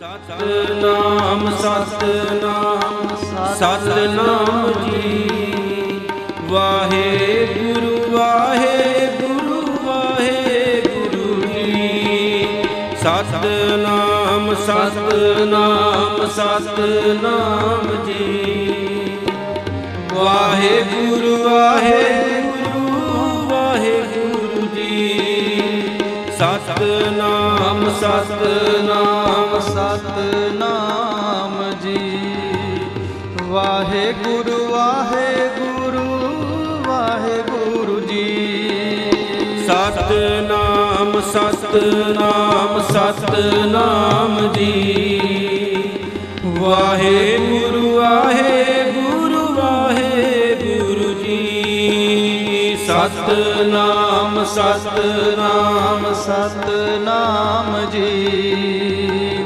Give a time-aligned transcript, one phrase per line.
[0.00, 3.08] ਸਤਨਾਮ ਸਤਨਾਮ
[3.58, 6.10] ਸਤਨਾਮ ਜੀ।
[6.48, 12.46] ਵਾਹਿਗੁਰੂ ਵਾਹਿਗੁਰੂ ਵਾਹਿਗੁਰੂ ਜੀ।
[13.02, 18.28] ਸਤਨਾਮ ਸਤਨਾਮ ਸਤਨਾਮ ਜੀ।
[20.14, 22.86] ਵਾਹਿਗੁਰੂ ਵਾਹਿਗੁਰੂ
[23.50, 25.12] ਵਾਹਿਗੁਰੂ ਜੀ।
[26.38, 27.39] ਸਤਨਾਮ
[27.98, 32.18] ਸਤਨਾਮ ਸਤਨਾਮ ਜੀ।
[33.42, 36.04] ਵਾਹਿਗੁਰੂ ਵਾਹਿਗੁਰੂ
[36.88, 38.26] ਵਾਹਿਗੁਰੂ ਜੀ।
[39.66, 44.72] ਸਤਨਾਮ ਸਤਨਾਮ ਸਤਨਾਮ ਜੀ।
[46.44, 48.79] ਵਾਹਿਗੁਰੂ ਵਾਹਿਗੁਰੂ
[53.08, 59.44] ਸਤਨਾਮ ਸਤਨਾਮ ਸਤਨਾਮ ਜੀ।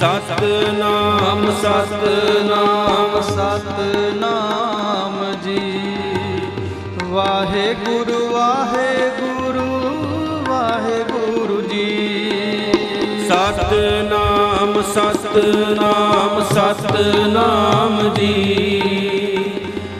[0.00, 5.62] ਸਤਨਾਮ ਸਤਨਾਮ ਸਤਨਾਮ ਜੀ।
[7.04, 9.68] ਵਾਹਿਗੁਰੂ ਵਾਹਿਗੁਰੂ
[10.48, 11.90] ਵਾਹਿਗੁਰੂ ਜੀ।
[13.28, 14.47] ਸਤਨਾਮ
[14.82, 18.82] ਸਤਨਾਮ ਸਤਨਾਮ ਜੀ।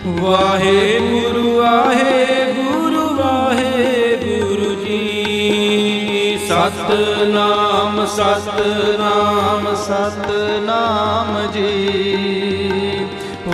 [0.07, 13.07] ਵਾਹਿਗੁਰੂ ਵਾਹਿਗੁਰੂ ਵਾਹਿਗੁਰੂ ਜੀ। ਸਤਨਾਮ ਸਤਨਾਮ ਸਤਨਾਮ ਜੀ।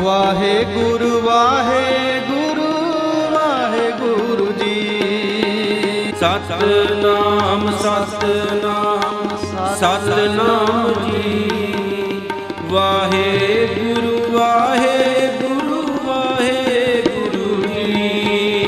[0.02, 2.72] ਵਾਹਿਗੁਰੂ ਵਾਹਿਗੁਰੂ
[3.32, 5.00] ਵਾਹਿਗੁਰੂ ਜੀ।
[6.20, 8.93] ਸਤਨਾਮ ਸਤਨਾਮ
[9.84, 11.32] ਸਤਨਾਮ ਜੀ।
[12.64, 18.66] ਵਾਹਿਗੁਰੂ ਵਾਹਿਗੁਰੂ ਵਾਹਿਗੁਰੂ ਜੀ।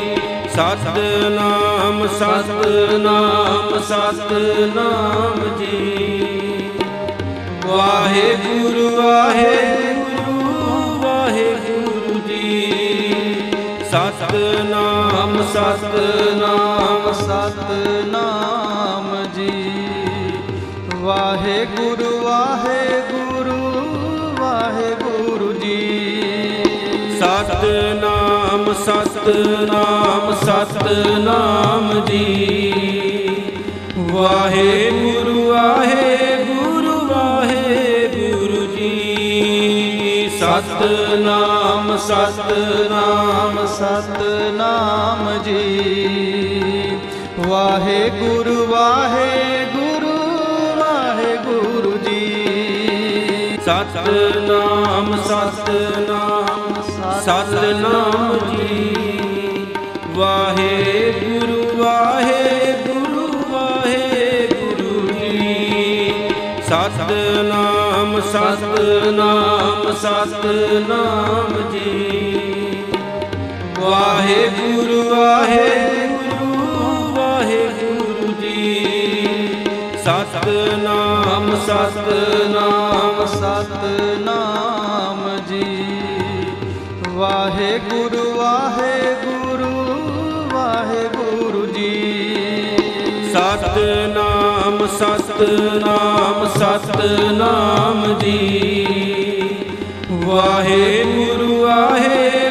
[0.49, 6.71] ਸਤਨਾਮ ਸਤਨਾਮ ਸਤਨਾਮ ਜੀ।
[7.67, 10.39] ਵਾਹਿਗੁਰੂ ਵਾਹਿਗੁਰੂ
[11.03, 12.49] ਵਾਹਿਗੁਰੂ ਜੀ।
[13.91, 18.36] ਸਤਨਾਮ ਸਤਨਾਮ ਸਤਨਾਮ। ਜੀ
[21.07, 23.59] ਵਾਹਿਗੁਰੂ ਵਾਹਿਗੁਰੂ
[24.41, 26.05] ਵਾਹਿਗੁਰੂ ਜੀ।
[27.19, 33.35] ਸਤਨਾਮ ਸਤਨਾਮ ਸਤਨਾਮ ਜੀ।
[33.99, 45.89] ਵਾਹਿਗੁਰੂ ਵਾਹਿਗੁਰੂ ਵਾਹਿਗੁਰੂ ਜੀ। ਸਤਨਾਮ ਸਤਨਾਮ ਸਤਨਾਮ ਜੀ।
[47.49, 49.46] ਵਾਹਿਗੁਰੂ ਵਾਹਿਗੁਰੂ
[53.93, 56.83] ਸਤਨਾਮ ਸਤਨਾਮ
[57.21, 58.97] ਸਤਨਾਮ ਜੀ।
[60.09, 66.13] ਵਾਹਿਗੁਰੂ ਵਾਹਿਗੁਰੂ ਵਾਹਿਗੁਰੂ ਜੀ।
[66.69, 71.93] ਸਤਨਾਮ ਸਤਨਾਮ ਸਤਨਾਮ ਜੀ।
[73.81, 76.51] ਵਾਹਿਗੁਰੂ ਵਾਹਿਗੁਰੂ
[77.15, 78.85] ਵਾਹਿਗੁਰੂ ਜੀ।
[80.05, 81.16] ਸਤਨਾਮ
[81.65, 85.65] ਸਤਨਾਮ ਸਤਨਾਮ ਜੀ।
[87.09, 89.75] ਵਾਹਿਗੁਰੂ ਵਾਹਿਗੁਰੂ
[90.55, 92.77] ਵਾਹਿਗੁਰੂ ਜੀ।
[93.33, 98.39] ਸਤਨਾਮ ਸਤਨਾਮ ਸਤਨਾਮ ਜੀ।
[100.11, 102.46] ਵਾਹਿਗੁਰੂ ਵਾਹਿਗੁਰੂ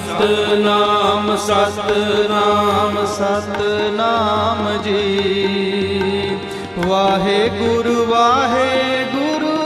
[0.00, 6.36] ਸਤਨਾਮ ਸਤਨਾਮ ਸਤਨਾਮ ਜੀ।
[6.86, 9.56] ਵਾਹਿਗੁਰੂ ਵਾਹਿਗੁਰੂ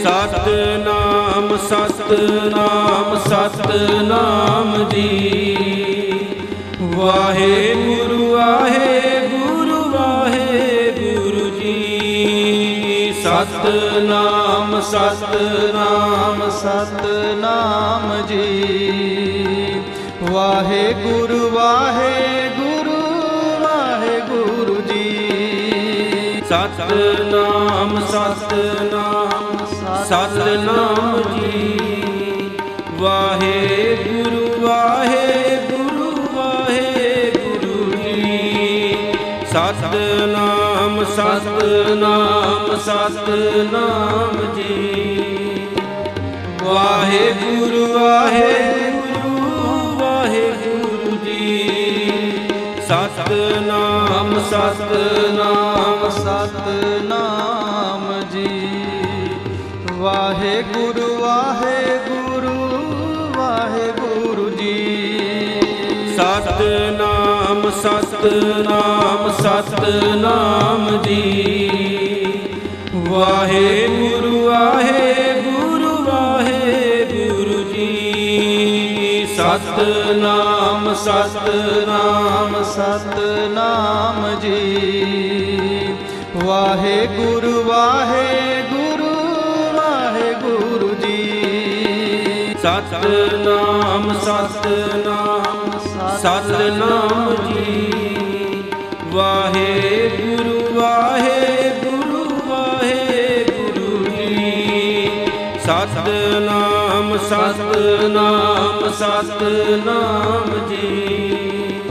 [0.04, 1.23] ਸਤਨਾਮ
[1.58, 5.58] ਸਤਨਾਮ ਸਤਨਾਮ ਜੀ।
[6.82, 19.82] ਵਾਹਿਗੁਰੂ ਵਾਹਿਗੁਰੂ ਵਾਹਿਗੁਰੂ ਜੀ। ਸਤਨਾਮ ਸਤਨਾਮ ਸਤਨਾਮ ਜੀ।
[20.32, 23.02] ਵਾਹਿਗੁਰੂ ਵਾਹਿਗੁਰੂ
[23.62, 25.30] ਵਾਹਿਗੁਰੂ ਜੀ।
[26.50, 29.23] ਸਤਨਾਮ ਸਤਨਾਮ
[30.14, 31.78] ਸਤਨਾਮ ਜੀ।
[32.94, 38.96] ਵਾਹਿਗੁਰੂ ਵਾਹਿਗੁਰੂ ਵਾਹਿਗੁਰੂ ਜੀ।
[39.46, 45.68] ਸਤਨਾਮ ਸਤਨਾਮ ਸਤਨਾਮ ਜੀ।
[46.64, 49.36] ਵਾਹਿਗੁਰੂ ਵਾਹਿਗੁਰੂ
[50.00, 51.70] ਵਾਹਿਗੁਰੂ ਜੀ।
[52.88, 56.63] ਸਤਨਾਮ ਸਤਨਾਮ ਸਤਨਾਮ
[60.04, 62.56] ਵਾਹਿਗੁਰੂ ਵਾਹਿਗੁਰੂ
[63.38, 65.02] ਵਾਹਿਗੁਰੂ ਜੀ।
[66.18, 72.32] ਸਤਨਾਮ ਸਤਨਾਮ ਸਤਨਾਮ ਜੀ।
[72.96, 84.86] ਵਾਹਿਗੁਰੂ ਵਾਹਿਗੁਰੂ ਵਾਹਿਗੁਰੂ ਜੀ। ਸਤਨਾਮ ਸਤਨਾਮ ਸਤਨਾਮ ਜੀ।
[86.46, 88.53] ਵਾਹਿਗੁਰੂ ਵਾਹਿਗੁਰੂ
[92.74, 95.72] ਸਤਨਾਮ ਸਤਨਾਮ
[96.18, 97.94] ਸਤਨਾਮ ਜੀ।
[99.12, 105.10] ਵਾਹਿਗੁਰੂ ਵਾਹਿਗੁਰੂ ਵਾਹਿਗੁਰੂ ਜੀ।
[105.66, 111.82] ਸਤਨਾਮ ਸਤਨਾਮ ਸਤਨਾਮ ਜੀ।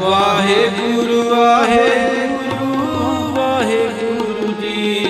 [0.00, 2.70] ਵਾਹਿਗੁਰੂ ਵਾਹਿਗੁਰੂ
[3.34, 5.04] ਵਾਹਿਗੁਰੂ ਜੀ।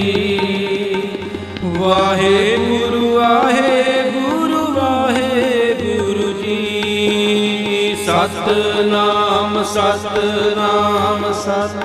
[1.64, 6.60] ਵਾਹਿਗੁਰੂ ਵਾਹਿਗੁਰੂ ਵਾਹਿਗੁਰੂ ਜੀ।
[8.06, 11.79] ਸਤਨਾਮ ਸਤਨਾਮ ਸਤਨਾਮ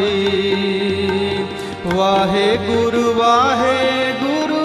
[0.00, 1.44] ਜੀ
[1.94, 4.64] ਵਾਹਿਗੁਰੂ ਵਾਹਿਗੁਰੂ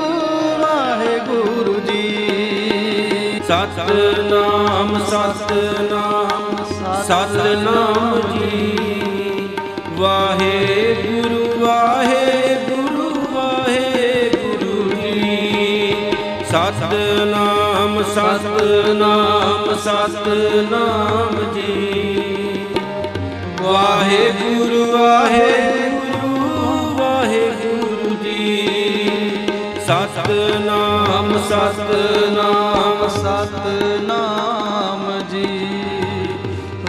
[0.59, 6.63] ਵਾਹਿਗੁਰੂ ਜੀ। ਸਤਨਾਮ ਸਤਨਾਮ
[7.03, 9.49] ਸਤਨਾਮ ਜੀ।
[9.89, 15.95] ਵਾਹਿਗੁਰੂ ਵਾਹਿਗੁਰੂ ਵਾਹਿਗੁਰੂ ਜੀ।
[16.43, 22.14] ਸਤਨਾਮ ਸਤਨਾਮ ਸਤਨਾਮ ਜੀ।
[23.65, 26.29] ਵਾਹਿਗੁਰੂ ਵਾਹਿਗੁਰੂ
[26.99, 28.43] ਵਾਹਿਗੁਰੂ ਜੀ।
[29.87, 35.49] ਸਤਨਾਮ ਸਤਨਾਮ ਸਤਨਾਮ ਜੀ।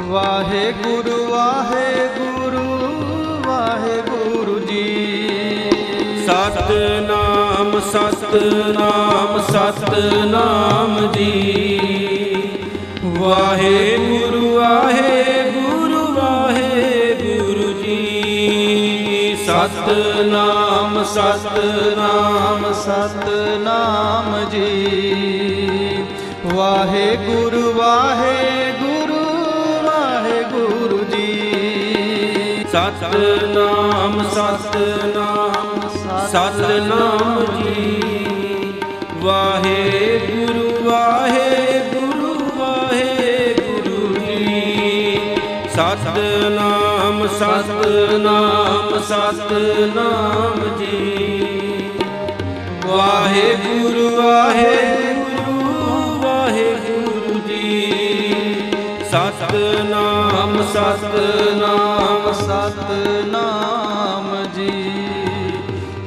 [0.03, 2.67] ਵਾਹਿਗੁਰੂ ਵਾਹਿਗੁਰੂ
[3.47, 4.89] ਵਾਹਿਗੁਰੂ ਜੀ।
[6.27, 11.33] ਸਤਨਾਮ ਸਤਨਾਮ ਸਤਨਾਮ ਜੀ।
[13.19, 15.56] ਵਾਹਿਗੁਰੂ ਵਾਹਿਗੁਰੂ
[19.67, 26.05] ਸਤਨਾਮ ਸਤਨਾਮ ਸਤਨਾਮ ਜੀ।
[26.55, 29.25] ਵਾਹਿਗੁਰੂ ਵਾਹਿਗੁਰੂ
[29.85, 35.89] ਵਾਹਿਗੁਰੂ ਜੀ। ਸਤਨਾਮ ਸਤਨਾਮ
[36.29, 38.03] ਸਤਨਾਮ ਜੀ।
[39.19, 45.19] ਵਾਹਿਗੁਰੂ ਵਾਹਿਗੁਰੂ ਵਾਹਿਗੁਰੂ ਜੀ।
[45.69, 46.66] ਸਤਨਾਮ
[47.29, 50.99] ਸਤਨਾਮ ਸਤਨਾਮ ਜੀ।
[52.87, 55.59] ਵਾਹਿਗੁਰੂ ਵਾਹਿਗੁਰੂ
[56.23, 57.69] ਵਾਹਿਗੁਰੂ ਜੀ।
[59.11, 64.73] ਸਤਨਾਮ ਸਤਨਾਮ ਸਤਨਾਮ ਜੀ।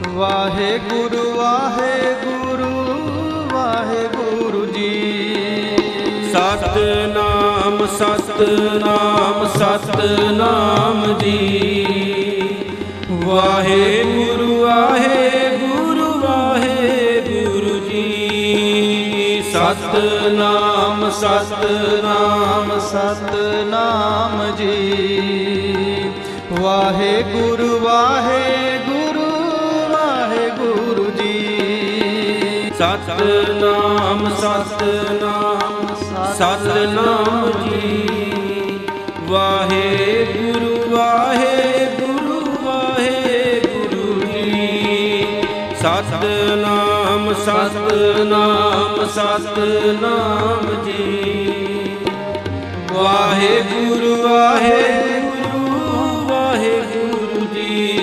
[0.07, 2.73] ਵਾਹਿਗੁਰੂ ਵਾਹਿਗੁਰੂ
[3.53, 4.93] ਵਾਹਿਗੁਰੂ ਜੀ।
[6.33, 7.28] ਸਤਨਾਮ
[7.99, 11.65] ਸਤਨਾਮ ਸਤਨਾਮ ਜੀ।
[13.11, 26.11] ਵਾਹਿਗੁਰੂ ਵਾਹਿਗੁਰੂ ਵਾਹਿਗੁਰੂ ਜੀ। ਸਤਨਾਮ ਸਤਨਾਮ ਸਤਨਾਮ ਜੀ।
[26.61, 29.29] ਵਾਹਿਗੁਰੂ ਵਾਹਿਗੁਰੂ
[29.89, 31.35] ਵਾਹਿਗੁਰੂ ਜੀ।
[32.77, 35.58] ਸਤਨਾਮ ਸਤਨਾਮ
[36.39, 38.09] ਸਤਨਾਮ ਜੀ।
[39.21, 45.25] ਵਾਹਿਗੁਰੂ ਵਾਹਿਗੁਰੂ ਵਾਹਿਗੁਰੂ ਜੀ।
[45.81, 51.97] ਸਤਨਾਮ ਸਤਨਾਮ ਸਤਨਾਮ ਜੀ।
[52.93, 55.67] ਵਾਹਿਗੁਰੂ ਵਾਹਿਗੁਰੂ
[56.27, 57.97] ਵਾਹਿਗੁਰੂ ਜੀ।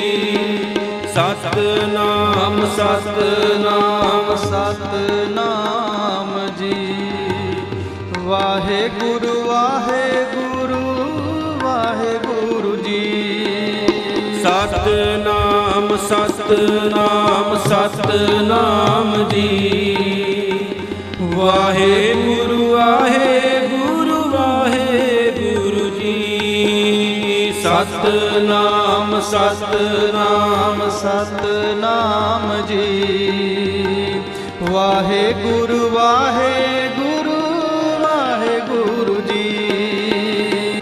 [1.14, 5.55] ਸਤਨਾਮ ਸਤਨਾਮ ਸਤਨਾਮ।
[8.36, 10.80] ਵਾਹਿਗੁਰੂ ਵਾਹਿਗੁਰੂ
[11.64, 13.86] ਵਾਹਿਗੁਰੂ ਜੀ।
[14.42, 20.58] ਸਤਨਾਮ ਸਤਨਾਮ ਸਤਨਾਮ ਜੀ।
[21.22, 34.20] ਵਾਹਿਗੁਰੂ ਵਾਹਿਗੁਰੂ ਵਾਹਿਗੁਰੂ ਜੀ। ਸਤਨਾਮ ਸਤਨਾਮ ਸਤਨਾਮ ਜੀ।
[34.70, 36.55] ਵਾਹਿਗੁਰੂ ਵਾਹਿਗੁਰੂ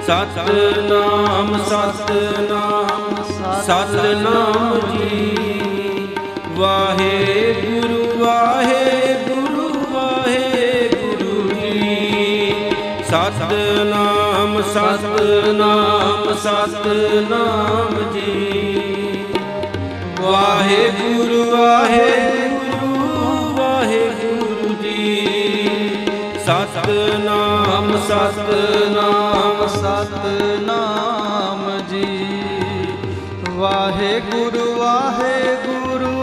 [0.07, 3.23] ਸਤਨਾਮ ਸਤਨਾਮ
[3.67, 6.17] ਸਤਨਾਮ ਜੀ।
[6.51, 12.55] ਵਾਹਿਗੁਰੂ ਵਾਹਿਗੁਰੂ ਵਾਹਿਗੁਰੂ ਜੀ।
[13.11, 19.25] ਸਤਨਾਮ ਸਤਨਾਮ ਸਤਨਾਮ ਜੀ।
[20.21, 22.93] ਵਾਹਿਗੁਰੂ ਵਾਹਿਗੁਰੂ
[23.57, 25.27] ਵਾਹਿਗੁਰੂ ਜੀ।
[26.47, 27.54] ਸਤਨਾਮ
[27.99, 32.41] ਸਤਨਾਮ ਸਤਨਾਮ ਜੀ।
[33.51, 36.15] ਵਾਹਿਗੁਰੂ ਵਾਹਿਗੁਰੂ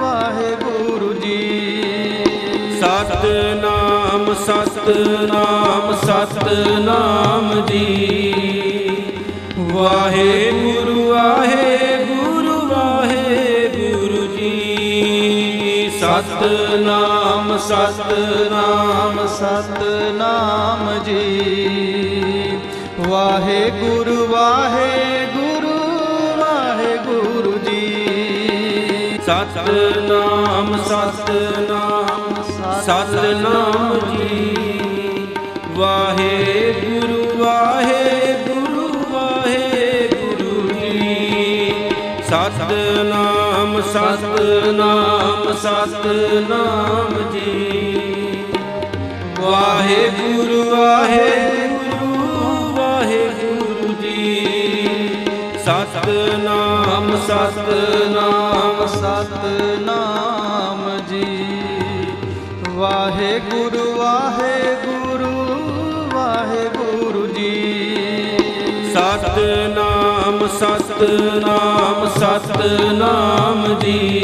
[0.00, 1.42] ਵਾਹਿਗੁਰੂ ਜੀ।
[2.80, 7.86] ਸਤਨਾਮ ਸਤਨਾਮ ਸਤਨਾਮ ਜੀ।
[9.58, 11.99] ਵਾਹਿਗੁਰੂ ਵਾਹਿਗੁਰੂ
[16.20, 22.58] ਸਤਨਾਮ ਸਤਨਾਮ ਸਤਨਾਮ ਜੀ।
[23.08, 25.78] ਵਾਹਿਗੁਰੂ ਵਾਹਿਗੁਰੂ
[26.38, 32.34] ਵਾਹਿਗੁਰੂ ਜੀ। ਸਤਨਾਮ ਸਤਨਾਮ
[32.80, 34.56] ਸਤਨਾਮ ਜੀ।
[35.72, 37.99] ਵਾਹਿਗੁਰੂ ਵਾਹਿਗੁਰੂ
[43.82, 47.52] ਸਤਨਾਮ ਸਤਨਾਮ ਸਤਨਾਮ ਜੀ।
[49.40, 52.12] ਵਾਹਿਗੁਰੂ ਵਾਹਿਗੁਰੂ
[52.76, 54.22] ਵਾਹਿਗੁਰੂ ਜੀ।
[55.64, 61.26] ਸਤਨਾਮ ਸਤਨਾਮ ਸਤਨਾਮ ਜੀ।
[62.68, 65.34] ਵਾਹਿਗੁਰੂ ਵਾਹਿਗੁਰੂ
[66.14, 67.54] ਵਾਹਿਗੁਰੂ ਜੀ।
[68.94, 69.89] ਸਤਨਾਮ
[70.58, 74.16] ਸਤਨਾਮ ਸਤਨਾਮ ਜੀ।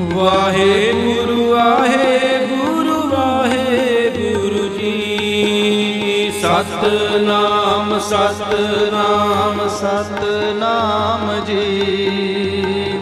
[0.00, 13.00] ਵਾਹਿਗੁਰੂ ਵਾਹਿਗੁਰੂ ਵਾਹਿਗੁਰੂ ਜੀ। ਸਤਨਾਮ ਸਤਨਾਮ ਸਤਨਾਮ ਜੀ।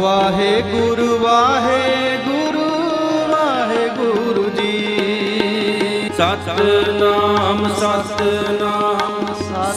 [0.00, 2.68] ਵਾਹਿਗੁਰੂ ਵਾਹਿਗੁਰੂ
[3.30, 4.74] ਵਾਹਿਗੁਰੂ ਜੀ।
[6.16, 8.87] ਸਤਨਾਮ ਸਤਨਾਮ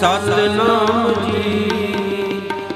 [0.02, 1.72] ਸਤਨਾਮ ਜੀ।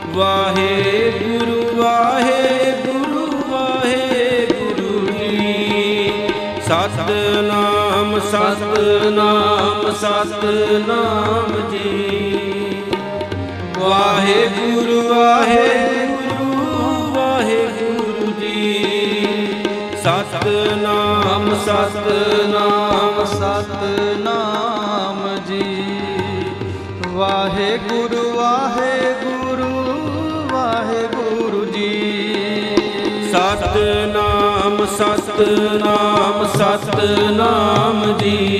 [0.08, 6.12] ਵਾਹਿਗੁਰੂ ਵਾਹਿਗੁਰੂ ਵਾਹਿਗੁਰੂ ਜੀ।
[6.62, 12.84] ਸਤਨਾਮ ਸਤਨਾਮ ਸਤਨਾਮ ਜੀ।
[13.79, 16.51] ਵਾਹਿਗੁਰੂ ਵਾਹਿਗੁਰੂ
[17.13, 18.84] ਵਾਹਿਗੁਰੂ ਜੀ।
[20.03, 24.54] ਸਤਨਾਮ ਸਤਨਾਮ ਸਤਨਾਮ।
[34.85, 38.55] ਸਤਨਾਮ ਸਤਨਾਮ ਸਤਨਾਮ ਜੀ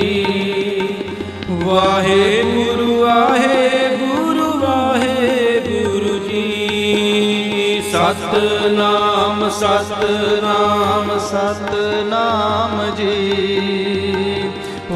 [1.50, 14.50] ਵਾਹਿਗੁਰੂ ਵਾਹਿਗੁਰੂ ਵਾਹਿਗੁਰੂ ਜੀ। ਸਤਨਾਮ ਸਤਨਾਮ ਸਤਨਾਮ ਜੀ।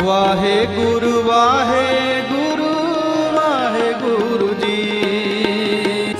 [0.03, 2.74] ਵਾਹਿਗੁਰੂ ਵਾਹਿਗੁਰੂ
[3.36, 4.79] ਵਾਹਿਗੁਰੂ ਜੀ।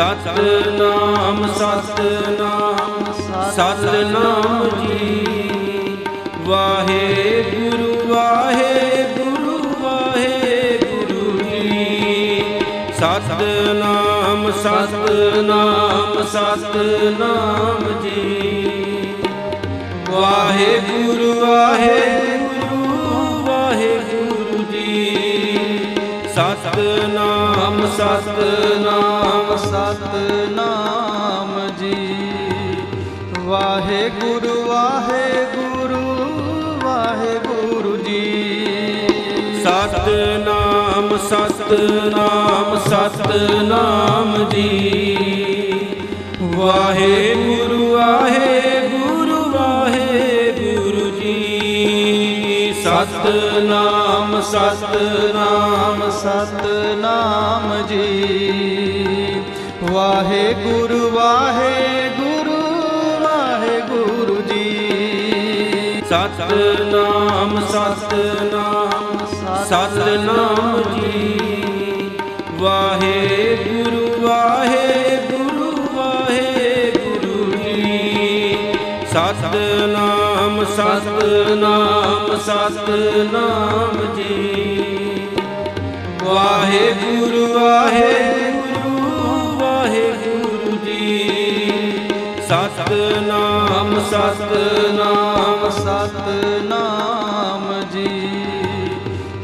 [0.00, 3.04] ਸਤਨਾਮ ਸਤਨਾਮ
[3.50, 6.04] ਸਤਨਾਮ ਜੀ।
[6.40, 12.44] ਵਾਹਿਗੁਰੂ ਵਾਹਿਗੁਰੂ ਵਾਹਿਗੁਰੂ ਜੀ।
[12.98, 19.14] ਸਤਨਾਮ ਸਤਨਾਮ ਸਤਨਾਮ ਜੀ।
[20.10, 22.29] ਵਾਹਿਗੁਰੂ ਵਾਹਿਗੁਰੂ
[27.96, 31.96] ਸਤਨਾਮ ਸਤਨਾਮ ਸਤਨਾਮ ਜੀ।
[33.38, 36.04] ਵਾਹਿਗੁਰੂ ਵਾਹਿਗੁਰੂ
[36.84, 38.48] ਵਾਹਿਗੁਰੂ ਜੀ।
[39.62, 44.68] ਸਤਨਾਮ ਸਤਨਾਮ ਸਤਨਾਮ ਜੀ।
[46.42, 48.69] ਵਾਹਿਗੁਰੂ ਵਾਹਿਗੁਰੂ
[52.90, 59.42] ਸਤਨਾਮ ਸਤਨਾਮ ਸਤਨਾਮ ਜੀ।
[59.92, 62.56] ਵਾਹਿਗੁਰੂ ਵਾਹਿਗੁਰੂ
[63.22, 69.26] ਵਾਹਿਗੁਰੂ ਜੀ। ਸਤਨਾਮ ਸਤਨਾਮ
[69.64, 71.40] ਸਤਨਾਮ ਜੀ।
[72.58, 78.56] ਵਾਹਿਗੁਰੂ ਵਾਹਿਗੁਰੂ ਵਾਹਿਗੁਰੂ ਜੀ।
[79.12, 80.19] ਸਤਨਾਮ
[80.64, 85.28] ਸਤਨਾਮ ਸਤਨਾਮ ਜੀ।
[86.24, 88.96] ਵਾਹਿਗੁਰੂ ਵਾਹਿਗੁਰੂ
[89.58, 91.28] ਵਾਹਿਗੁਰੂ ਜੀ।
[92.48, 98.08] ਸਤਨਾਮ ਸਤਨਾਮ ਸਤਨਾਮ ਜੀ।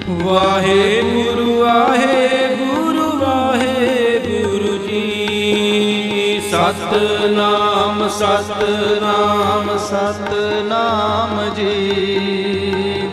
[0.09, 13.09] ਵਾਹਿਗੁਰੂ ਵਾਹਿਗੁਰੂ ਵਾਹਿਗੁਰੂ ਜੀ। ਸਤਨਾਮ ਸਤਨਾਮ ਸਤਨਾਮ ਜੀ।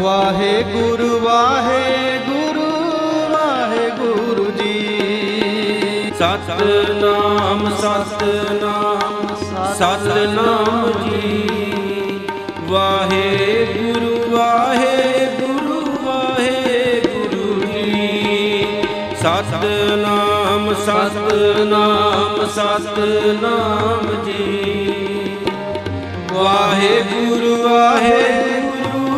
[0.00, 2.70] ਵਾਹਿਗੁਰੂ ਵਾਹਿਗੁਰੂ
[3.30, 4.76] ਵਾਹਿਗੁਰੂ ਜੀ।
[6.18, 9.15] ਸਤਨਾਮ ਸਤਨਾਮ
[9.78, 11.48] ਸਤਨਾਮ ਜੀ।
[12.60, 18.66] ਵਾਹਿਗੁਰੂ ਵਾਹਿਗੁਰੂ ਵਾਹਿਗੁਰੂ ਜੀ।
[19.14, 25.36] ਸਤਨਾਮ ਸਤਨਾਮ ਸਤਨਾਮ ਜੀ।
[26.32, 29.14] ਵਾਹਿਗੁਰੂ ਵਾਹਿਗੁਰੂ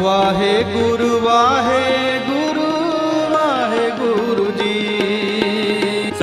[0.02, 1.93] ਵਾਹਿਗੁਰੂ ਵਾਹਿਗੁਰੂ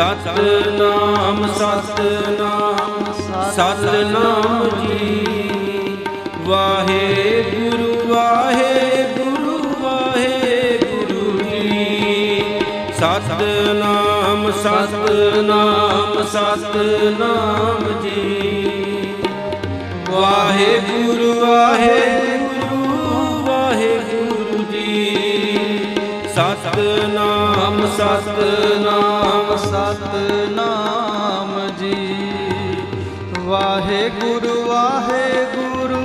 [0.01, 3.05] ਸਤਨਾਮ ਸਤਨਾਮ
[3.53, 6.05] ਸਤਨਾਮ ਜੀ।
[6.41, 12.45] ਵਾਹਿਗੁਰੂ ਵਾਹਿਗੁਰੂ ਵਾਹਿਗੁਰੂ ਜੀ।
[12.93, 19.15] ਸਤਨਾਮ ਸਤਨਾਮ ਸਤਨਾਮ ਜੀ।
[20.11, 22.30] ਵਾਹਿਗੁਰੂ ਵਾਹਿਗੁਰੂ
[27.97, 31.97] ਸਤਨਾਮ ਸਤਨਾਮ ਸਤਨਾਮ ਜੀ।
[33.39, 36.05] ਵਾਹਿਗੁਰੂ ਵਾਹਿਗੁਰੂ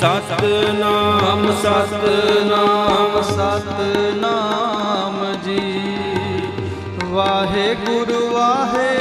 [0.00, 5.60] ਸਤਨਾਮ ਸਤਨਾਮ ਸਤਨਾਮ ਜੀ।
[7.04, 8.91] ਵਾਹਿਗੁਰੂ ਵਾਹਿਗੁਰੂ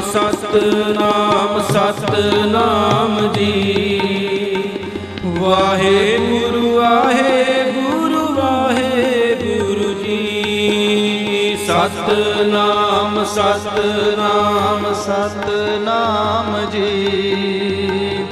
[0.00, 3.70] ਸਤਨਾਮ ਸਤਨਾਮ ਸਤਨਾਮ ਜੀ
[5.24, 18.24] ਵਾਹਿਗੁਰੂ ਵਾਹਿਗੁਰੂ ਵਾਹਿਗੁਰੂ ਜੀ। ਸਤਨਾਮ ਸਤਨਾਮ ਸਤਨਾਮ ਜੀ।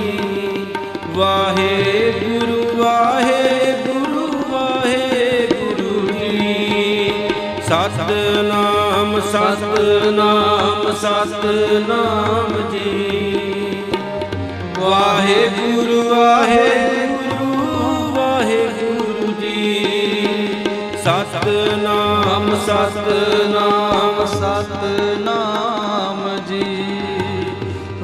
[1.09, 7.11] ਵਾਹਿਗੁਰੂ ਵਾਹਿਗੁਰੂ ਵਾਹਿਗੁਰੂ ਜੀ।
[7.61, 13.83] ਸਤਨਾਮ ਸਤਨਾਮ ਸਤਨਾਮ ਜੀ।
[14.79, 16.98] ਵਾਹਿਗੁਰੂ ਵਾਹਿਗੁਰੂ
[22.65, 26.65] ਸਤਨਾਮ ਸਤਨਾਮ ਸਤਨਾਮ ਜੀ।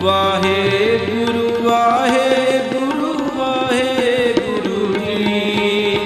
[0.00, 5.98] ਵਾਹਿਗੁਰੂ ਵਾਹਿਗੁਰੂ ਵਾਹਿਗੁਰੂ ਜੀ।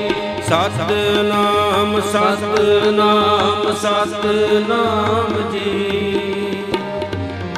[0.48, 1.56] ਸਤਨਾਮ
[2.00, 6.62] ਸਤਨਾਮ ਸਤਨਾਮ ਜੀ।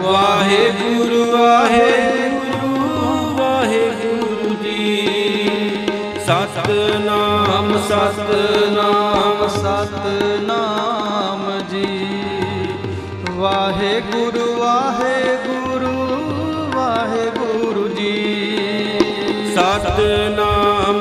[0.03, 2.73] ਵਾਹਿਗੁਰੂ ਵਾਹਿਗੁਰੂ
[3.37, 4.85] ਵਾਹਿਗੁਰੂ ਜੀ।
[6.27, 11.87] ਸਤਨਾਮ ਸਤਨਾਮ ਸਤਨਾਮ ਜੀ।
[13.31, 14.58] ਵਾਹਿਗੁਰੂ ਵਾਹਿਗੁਰੂ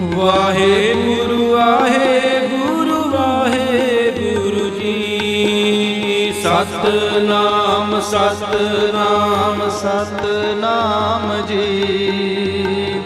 [0.00, 13.00] ਵਾਹਿਗੁਰੂ ਵਾਹਿਗੁਰੂ ਵਾਹਿਗੁਰੂ ਜੀ। ਸਤਨਾਮ ਸਤਨਾਮ ਸਤਨਾਮ ਜੀ।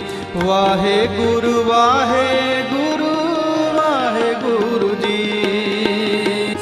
[0.45, 3.15] ਵਾਹਿਗੁਰੂ ਵਾਹਿਗੁਰੂ
[3.77, 5.21] ਵਾਹਿਗੁਰੂ ਜੀ।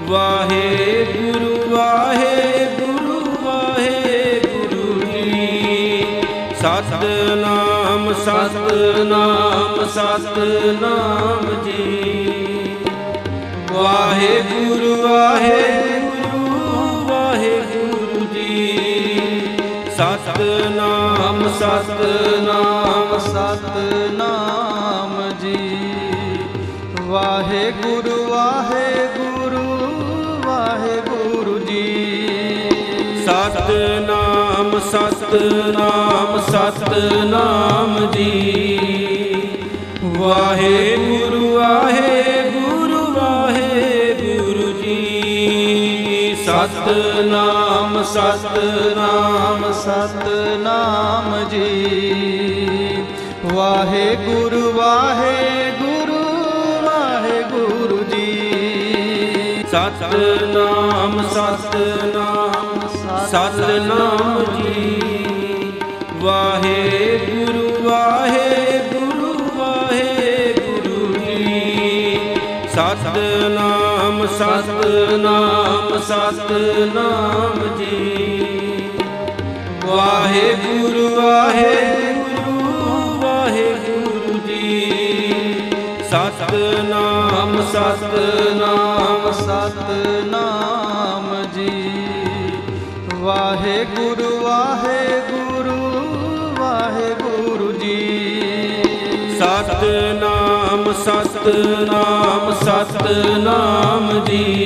[0.00, 6.04] ਵਾਹਿਗੁਰੂ ਵਾਹਿਗੁਰੂ ਵਾਹਿਗੁਰੂ ਜੀ।
[6.60, 12.76] ਸਤਨਾਮ ਸਤਨਾਮ ਸਤਨਾਮ ਜੀ।
[13.72, 15.91] ਵਾਹਿਗੁਰੂ ਵਾਹਿਗੁਰੂ
[21.58, 25.58] ਸਤਨਾਮ ਸਤਨਾਮ ਸਤਨਾਮ ਜੀ।
[27.00, 29.90] ਵਾਹਿਗੁਰੂ ਵਾਹਿਗੁਰੂ
[30.46, 32.10] ਵਾਹਿਗੁਰੂ ਜੀ।
[33.24, 39.40] ਸਤਨਾਮ ਸਤਨਾਮ ਸਤਨਾਮ ਜੀ।
[40.04, 42.31] ਵਾਹਿਗੁਰੂ ਵਾਹਿਗੁਰੂ
[46.52, 53.04] ਸਤਨਾਮ ਸਤਨਾਮ ਸਤਨਾਮ ਜੀ।
[53.54, 56.18] ਵਾਹਿਗੁਰੂ ਵਾਹਿਗੁਰੂ
[56.84, 62.88] ਵਾਹਿਗੁਰੂ ਜੀ। ਸਤਨਾਮ ਸਤਨਾਮ
[63.26, 65.02] ਸਤਨਾਮ ਜੀ।
[66.20, 72.18] ਵਾਹਿਗੁਰੂ ਵਾਹਿਗੁਰੂ ਵਾਹਿਗੁਰੂ ਜੀ।
[72.74, 73.81] ਸਤਨਾਮ
[74.26, 78.90] ਸਤਨਾਮ ਸਤਨਾਮ ਜੀ।
[79.86, 82.54] ਵਾਹਿਗੁਰੂ ਵਾਹਿਗੁਰੂ
[83.20, 84.68] ਵਾਹਿਗੁਰੂ ਜੀ।
[86.10, 91.70] ਸਤਨਾਮ ਸਤਨਾਮ ਸਤਨਾਮ ਜੀ।
[93.14, 95.21] ਵਾਹਿਗੁਰੂ ਵਾਹਿਗੁਰੂ
[100.92, 104.62] ਸਤਨਾਮ ਸਤਨਾਮ ਸਤਨਾਮ ਜੀ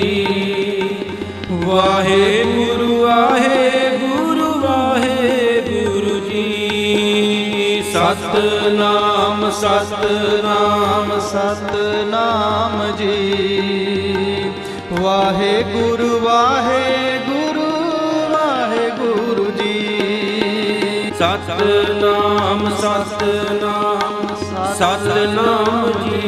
[1.50, 14.50] ਵਾਹਿਗੁਰੂ ਵਾਹਿਗੁਰੂ ਵਾਹਿਗੁਰੂ ਜੀ। ਸਤਨਾਮ ਸਤਨਾਮ ਸਤਨਾਮ ਜੀ।
[15.00, 17.70] ਵਾਹਿਗੁਰੂ ਵਾਹਿਗੁਰੂ
[18.30, 19.76] ਵਾਹਿਗੁਰੂ ਜੀ।
[21.18, 24.15] ਸਤਨਾਮ ਸਤਨਾਮ
[24.78, 26.24] ਸਤਨਾਮ ਜੀ।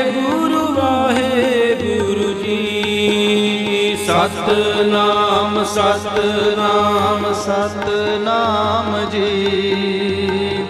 [4.14, 10.66] ਸਤਨਾਮ ਸਤਨਾਮ ਸਤਨਾਮ ਜੀ।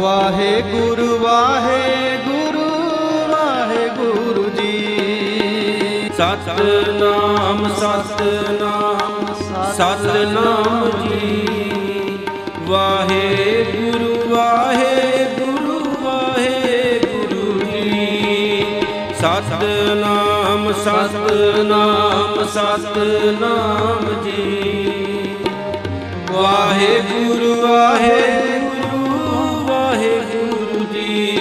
[0.00, 2.64] ਵਾਹਿਗੁਰੂ ਵਾਹਿਗੁਰੂ
[3.30, 9.34] ਵਾਹਿਗੁਰੂ ਜੀ। ਸਤਨਾਮ ਸਤਨਾਮ
[9.72, 11.48] ਸਤਨਾਮ ਜੀ।
[12.66, 18.82] ਵਾਹਿਗੁਰੂ ਵਾਹਿਗੁਰੂ ਵਾਹਿਗੁਰੂ ਜੀ।
[19.20, 20.27] ਸਤਨਾਮ
[20.58, 22.96] ਨਾਮ ਸਤ ਨਾਮ ਸਤ
[23.40, 25.36] ਨਾਮ ਜੀ।
[26.32, 29.04] ਵਾਹਿਗੁਰੂ ਵਾਹਿਗੁਰੂ
[29.66, 31.36] ਵਾਹਿਗੁਰੂ ਜੀ।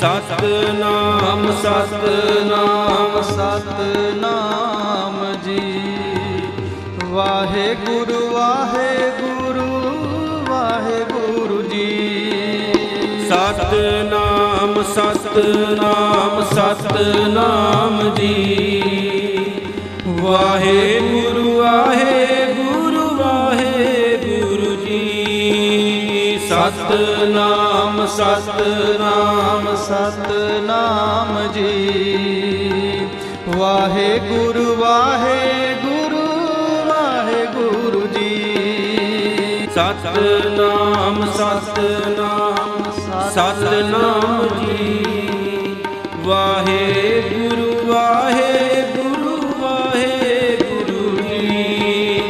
[0.00, 1.94] ਸਤ ਨਾਮ ਸਤ
[2.42, 3.80] ਨਾਮ ਸਤ
[4.16, 5.82] ਨਾਮ ਜੀ।
[7.04, 8.81] ਵਾਹਿਗੁਰੂ, ਵਾਹਿ
[14.82, 18.72] ਸਤਨਾਮ ਸਤਨਾਮ ਸਤਨਾਮ ਜੀ
[20.06, 33.06] ਵਾਹਿਗੁਰੂ ਵਾਹਿਗੁਰੂ ਵਾਹਿਗੁਰੂ ਜੀ। ਸਤਨਾਮ ਸਤਨਾਮ ਸਤਨਾਮ ਜੀ।
[33.56, 35.41] ਵਾਹਿਗੁਰੂ ਵਾਹਿਗੁਰੂ
[39.74, 42.90] ਸਤਨਾਮ ਸਤਨਾਮ
[43.30, 45.84] ਸਤਨਾਮ ਜੀ।
[46.16, 52.22] ਵਾਹਿਗੁਰੂ ਵਾਹਿਗੁਰੂ ਵਾਹਿਗੁਰੂ ਜੀ।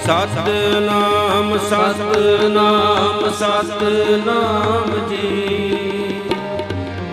[0.00, 6.20] ਸਤਨਾਮ ਸਤਨਾਮ ਸਤਨਾਮ ਜੀ।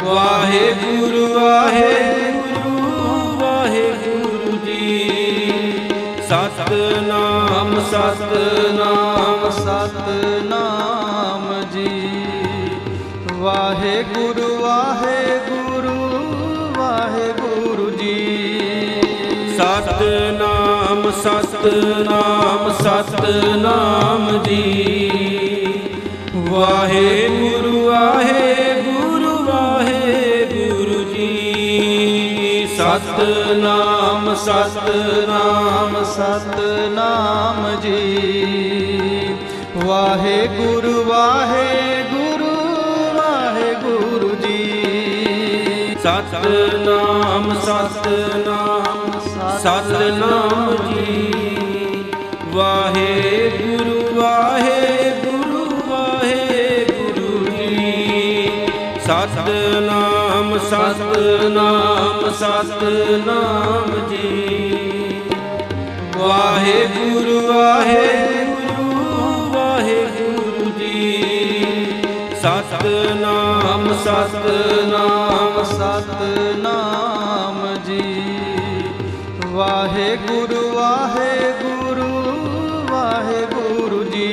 [0.03, 2.26] ਵਾਹਿਗੁਰੂ ਵਾਹਿਗੁਰੂ
[7.81, 12.23] ਸਤਨਾਮ ਸਤਨਾਮ ਸਤਨਾਮ ਜੀ।
[13.33, 15.97] ਵਾਹਿਗੁਰੂ ਵਾਹਿਗੁਰੂ
[16.77, 18.19] ਵਾਹਿਗੁਰੂ ਜੀ।
[19.57, 25.71] ਸਤਨਾਮ ਸਤਨਾਮ ਸਤਨਾਮ ਜੀ।
[26.35, 33.96] ਵਾਹਿਗੁਰੂ ਵਾਹਿਗੁਰੂ ਵਾਹਿਗੁਰੂ ਜੀ। ਸਤਨਾਮ
[34.35, 39.35] ਸਤਨਾਮ ਸਤਨਾਮ ਜੀ।
[39.85, 42.55] ਵਾਹਿਗੁਰੂ ਵਾਹਿਗੁਰੂ
[43.17, 49.19] ਵਾਹਿਗੁਰੂ ਜੀ। ਸਤਨਾਮ ਸਤਨਾਮ
[49.57, 51.33] ਸਤਨਾਮ ਜੀ।
[52.47, 58.49] ਵਾਹਿਗੁਰੂ ਵਾਹਿਗੁਰੂ ਵਾਹਿਗੁਰੂ ਜੀ।
[59.05, 59.96] ਸਤਨਾਮ
[60.59, 64.29] ਸਤਨਾਮ ਸਤਨਾਮ ਜੀ।
[66.17, 68.89] ਵਾਹਿਗੁਰੂ ਵਾਹਿਗੁਰੂ
[69.53, 70.99] ਵਾਹਿਗੁਰੂ ਜੀ।
[72.41, 78.03] ਸਤਨਾਮ ਸਤਨਾਮ ਸਤਨਾਮ ਜੀ।
[79.45, 82.11] ਵਾਹਿਗੁਰੂ ਵਾਹਿਗੁਰੂ
[82.91, 84.31] ਵਾਹਿਗੁਰੂ ਜੀ।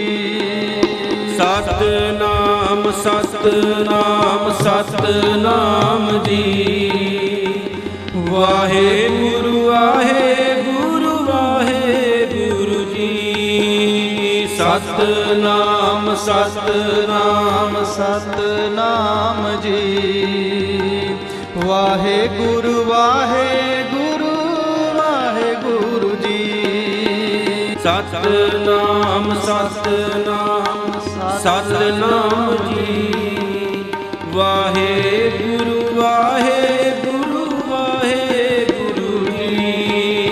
[1.39, 2.34] ਸਤਨਾਮ
[3.05, 6.63] ਸਤਨਾਮ ਸਤਨਾਮ ਜੀ।
[8.17, 21.17] ਵਾਹਿਗੁਰੂ ਵਾਹਿਗੁਰੂ ਵਾਹਿਗੁਰੂ ਜੀ। ਸਤਨਾਮ ਸਤਨਾਮ ਸਤਨਾਮ ਜੀ।
[21.67, 24.35] ਵਾਹਿਗੁਰੂ ਵਾਹਿਗੁਰੂ
[24.97, 26.41] ਵਾਹਿਗੁਰੂ ਜੀ।
[27.83, 30.64] ਸਤਨਾਮ ਸਤਨਾਮ
[31.45, 33.15] ਸਤਨਾਮ ਜੀ।
[34.27, 40.31] ਵਾਹਿਗੁਰੂ ਵਾਹਿਗੁਰੂ ਵਾਹਿਗੁਰੂ ਜੀ।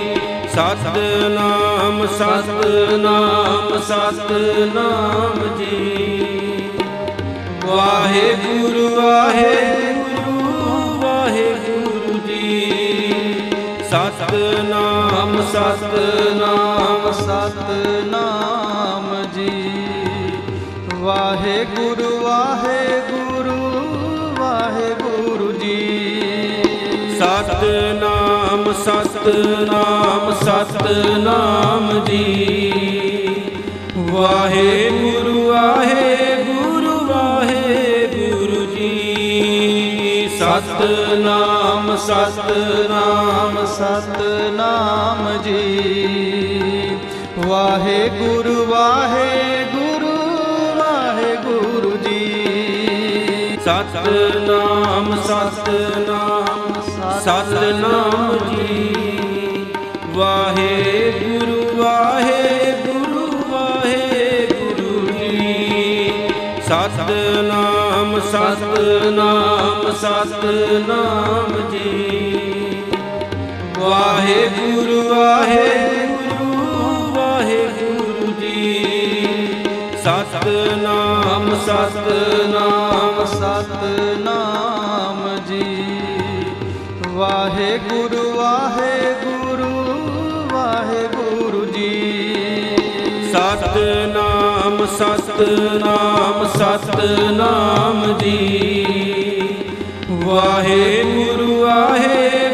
[0.48, 6.70] ਸਤਨਾਮ ਸਤਨਾਮ ਸਤਨਾਮ ਜੀ।
[7.66, 10.40] ਵਾਹਿਗੁਰੂ ਵਾਹਿਗੁਰੂ
[11.00, 12.70] ਵਾਹਿਗੁਰੂ ਜੀ।
[13.90, 18.31] ਸਤਨਾਮ ਸਤਨਾਮ ਸਤਨਾਮ।
[21.42, 23.54] ਵਾਹਿਗੁਰੂ ਵਾਹਿਗੁਰੂ
[24.40, 26.62] ਵਾਹਿਗੁਰੂ ਜੀ।
[27.18, 33.34] ਸਤਨਾਮ ਸਤਨਾਮ ਸਤਨਾਮ ਜੀ।
[33.98, 46.96] ਵਾਹਿਗੁਰੂ ਵਾਹਿਗੁਰੂ ਵਾਹਿਗੁਰੂ ਜੀ। ਸਤਨਾਮ ਸਤਨਾਮ ਸਤਨਾਮ ਜੀ।
[47.46, 49.31] ਵਾਹਿਗੁਰੂ ਵਾਹਿਗੁਰੂ
[53.64, 56.80] ਸਤਨਾਮ ਸਤਨਾਮ
[57.24, 59.74] ਸਤਨਾਮ ਜੀ।
[60.06, 66.12] ਵਾਹਿਗੁਰੂ ਵਾਹਿਗੁਰੂ ਵਾਹਿਗੁਰੂ ਜੀ।
[66.68, 72.82] ਸਤਨਾਮ ਸਤਨਾਮ ਸਤਨਾਮ ਜੀ।
[73.78, 76.52] ਵਾਹਿਗੁਰੂ ਵਾਹਿਗੁਰੂ
[77.14, 78.81] ਵਾਹਿਗੁਰੂ ਜੀ।
[80.72, 85.64] ਸਤਨਾਮ ਸਤਨਾਮ ਸਤਨਾਮ ਜੀ।
[87.08, 89.70] ਵਾਹਿਗੁਰੂ ਵਾਹਿਗੁਰੂ
[90.52, 91.90] ਵਾਹਿਗੁਰੂ ਜੀ।
[93.32, 98.38] ਸਤਨਾਮ ਸਤਨਾਮ ਸਤਨਾਮ ਜੀ।
[100.10, 102.51] ਵਾਹਿਗੁਰੂ ਵਾਹਿਗੁਰੂ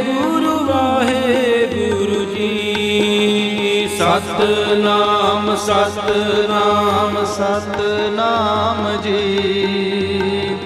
[4.18, 10.56] ਸਤਨਾਮ ਸਤਨਾਮ ਸਤਨਾਮ ਜੀ।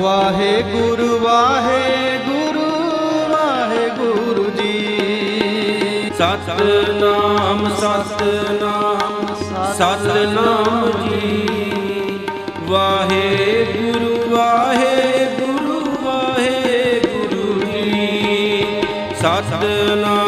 [0.00, 2.70] ਵਾਹਿਗੁਰੂ ਵਾਹਿਗੁਰੂ
[3.30, 9.26] ਵਾਹਿਗੁਰੂ ਜੀ। ਸਤਨਾਮ ਸਤਨਾਮ
[9.74, 11.48] ਸਤਨਾਮ ਜੀ।
[12.64, 18.64] ਵਾਹਿਗੁਰੂ ਵਾਹਿਗੁਰੂ ਵਾਹਿਗੁਰੂ ਜੀ।
[19.14, 20.21] ਸਤਨਾਮ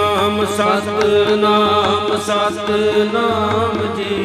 [0.46, 4.16] ਸਤਨਾਮ ਸਤਨਾਮ ਜੀ।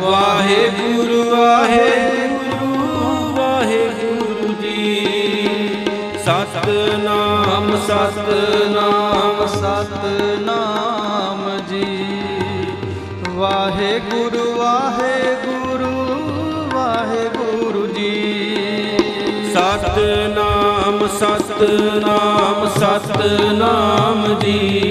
[0.00, 2.72] ਵਾਹਿਗੁਰੂ ਵਾਹਿਗੁਰੂ
[3.36, 4.82] ਵਾਹਿਗੁਰੂ ਜੀ।
[6.24, 11.86] ਸਤਨਾਮ ਸਤਨਾਮ ਸਤਨਾਮ ਜੀ।
[13.28, 15.94] ਵਾਹਿਗੁਰੂ ਵਾਹਿਗੁਰੂ
[16.74, 18.14] ਵਾਹਿਗੁਰੂ ਜੀ।
[19.54, 20.49] ਸਤਨਾਮ
[21.20, 24.86] ਸਤਨਾਮ ਸਤਨਾਮ ਜੀ।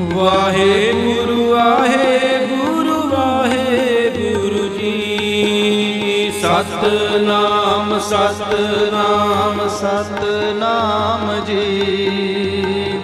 [0.00, 13.00] ਵਾਹਿਗੁਰੂ ਵਾਹਿਗੁਰੂ ਵਾਹਿਗੁਰੂ ਜੀ। ਸਤਨਾਮ ਸਤਨਾਮ ਸਤਨਾਮ ਜੀ।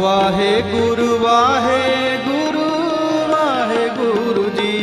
[0.00, 2.68] ਵਾਹਿਗੁਰੂ ਵਾਹਿਗੁਰੂ
[3.28, 4.74] ਵਾਹਿਗੁਰੂ ਜੀ।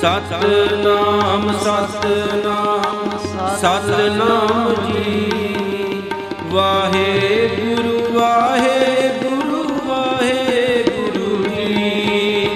[0.00, 2.81] ਸਤਨਾਮ ਸਤਨਾਮ
[3.62, 5.32] ਸਤਨਾਮ ਜੀ।
[6.44, 12.48] ਵਾਹਿਗੁਰੂ ਵਾਹਿਗੁਰੂ ਵਾਹਿਗੁਰੂ ਜੀ।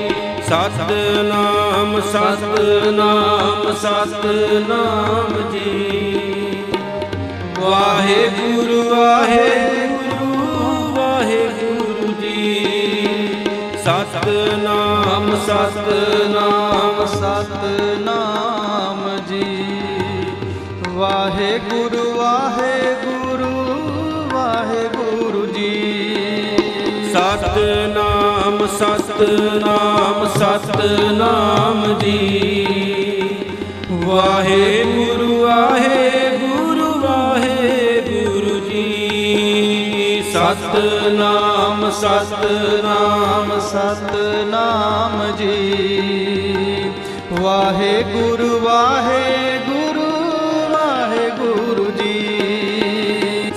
[0.48, 6.64] ਸਤਨਾਮ ਸਤਨਾਮ ਸਤਨਾਮ ਜੀ।
[7.61, 10.32] ਵਾਹਿਗੁਰੂ ਵਾਹਿਗੁਰੂ
[10.94, 12.64] ਵਾਹਿਗੁਰੂ ਜੀ।
[13.84, 18.36] ਸਤਨਾਮ ਸਤਨਾਮ ਸਤਨਾਮ।
[21.66, 23.50] ਵਾਹਿਗੁਰੂ ਵਾਹਿਗੁਰੂ
[24.34, 26.56] ਵਾਹਿਗੁਰੂ ਜੀ।
[27.12, 33.26] ਸਤਨਾਮ ਸਤਨਾਮ ਸਤਨਾਮ ਜੀ।
[33.92, 46.90] ਵਾਹਿਗੁਰੂ ਵਾਹਿਗੁਰੂ ਵਾਹਿਗੁਰੂ ਜੀ। ਸਤਨਾਮ ਸਤਨਾਮ ਸਤਨਾਮ ਜੀ।
[47.40, 49.45] ਵਾਹਿਗੁਰੂ ਵਾਹਿਗੁਰੂ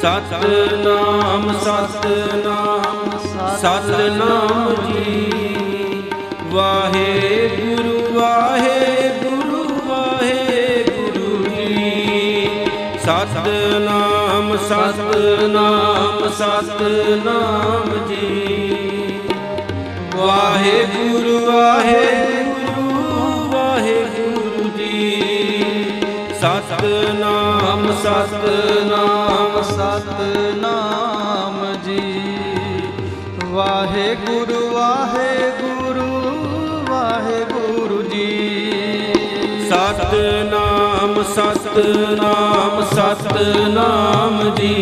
[0.02, 3.18] ਸਤਨਾਮ ਸਤਨਾਮ
[3.62, 6.12] ਸਤਨਾਮ ਜੀ।
[6.46, 12.50] ਵਾਹਿਗੁਰੂ ਵਾਹਿਗੁਰੂ ਵਾਹਿਗੁਰੂ ਜੀ।
[13.06, 19.20] ਸਤਨਾਮ ਸਤਨਾਮ ਸਤਨਾਮ ਜੀ।
[20.16, 22.88] ਵਾਹਿਗੁਰੂ ਵਾਹਿਗੁਰੂ
[23.52, 25.22] ਵਾਹਿਗੁਰੂ ਜੀ।
[26.42, 27.49] ਸਤਨਾਮ
[27.94, 32.02] ਸਤਨਾਮ ਸਤਨਾਮ ਜੀ।
[33.46, 36.10] ਵਾਹਿਗੁਰੂ ਵਾਹਿਗੁਰੂ
[36.90, 38.32] ਵਾਹਿਗੁਰੂ ਜੀ।
[39.70, 44.76] ਸਤਨਾਮ ਸਤਨਾਮ ਸਤਨਾਮ ਜੀ।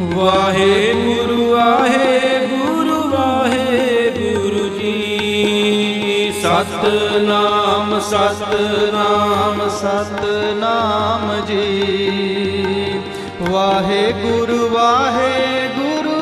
[0.00, 7.61] ਵਾਹਿਗੁਰੂ ਵਾਹਿਗੁਰੂ ਵਾਹਿਗੁਰੂ ਜੀ। ਸਤਨਾਮ
[8.00, 13.00] ਸਤਨਾਮ ਸਤਨਾਮ ਜੀ।
[13.50, 16.20] ਵਾਹਿਗੁਰੂ ਵਾਹਿਗੁਰੂ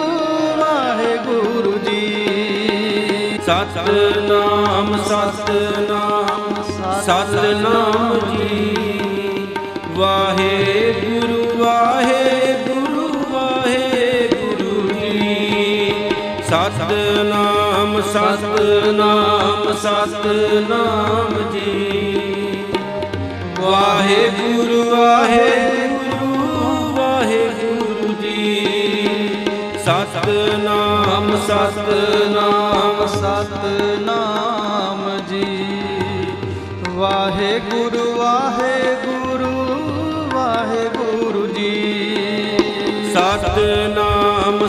[0.59, 6.63] ਵਾਹਿਗੁਰੂ ਜੀ। ਸਤਨਾਮ ਸਤਨਾਮ
[7.01, 8.75] ਸਤਨਾਮ ਜੀ।
[9.91, 12.20] ਵਾਹਿਗੁਰੂ ਵਾਹਿਗੁਰੂ
[18.03, 21.71] ਸਤਨਾਮ ਸਤਨਾਮ ਸਤਨਾਮ ਜੀ।
[23.61, 26.33] ਵਾਹਿਗੁਰੂ ਵਾਹਿਗੁਰੂ
[26.97, 28.43] ਵਾਹਿਗੁਰੂ ਜੀ।
[29.85, 35.47] ਸਤਨਾਮ ਸਤਨਾਮ ਸਤਨਾਮ ਜੀ।
[36.89, 39.55] ਵਾਹਿਗੁਰੂ ਵਾਹਿਗੁਰੂ
[40.35, 41.75] ਵਾਹਿਗੁਰੂ ਜੀ।
[43.15, 44.10] ਸਤਨਾਮ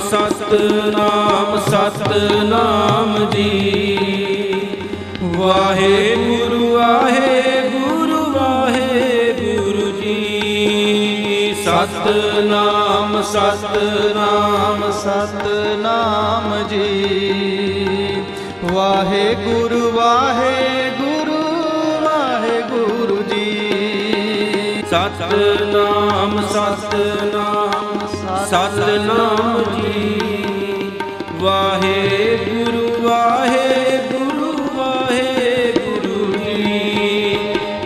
[0.10, 3.68] ਸਤਨਾਮ ਸਤਨਾਮ ਜੀ।
[5.24, 18.24] ਵਾਹਿਗੁਰੂ ਵਾਹਿਗੁਰੂ ਵਾਹਿਗੁਰੂ ਜੀ। ਸਤਨਾਮ ਸਤਨਾਮ ਸਤਨਾਮ ਜੀ।
[18.74, 21.42] ਵਾਹਿਗੁਰੂ ਵਾਹਿਗੁਰੂ
[22.04, 23.48] ਵਾਹਿਗੁਰੂ ਜੀ।
[24.90, 27.61] ਸਤਨਾਮ ਸਤਨਾਮ
[28.52, 30.22] ਸਤਨਾਮ ਜੀ।
[31.34, 37.38] ਵਾਹਿਗੁਰੂ ਵਾਹਿਗੁਰੂ ਵਾਹਿਗੁਰੂ ਜੀ।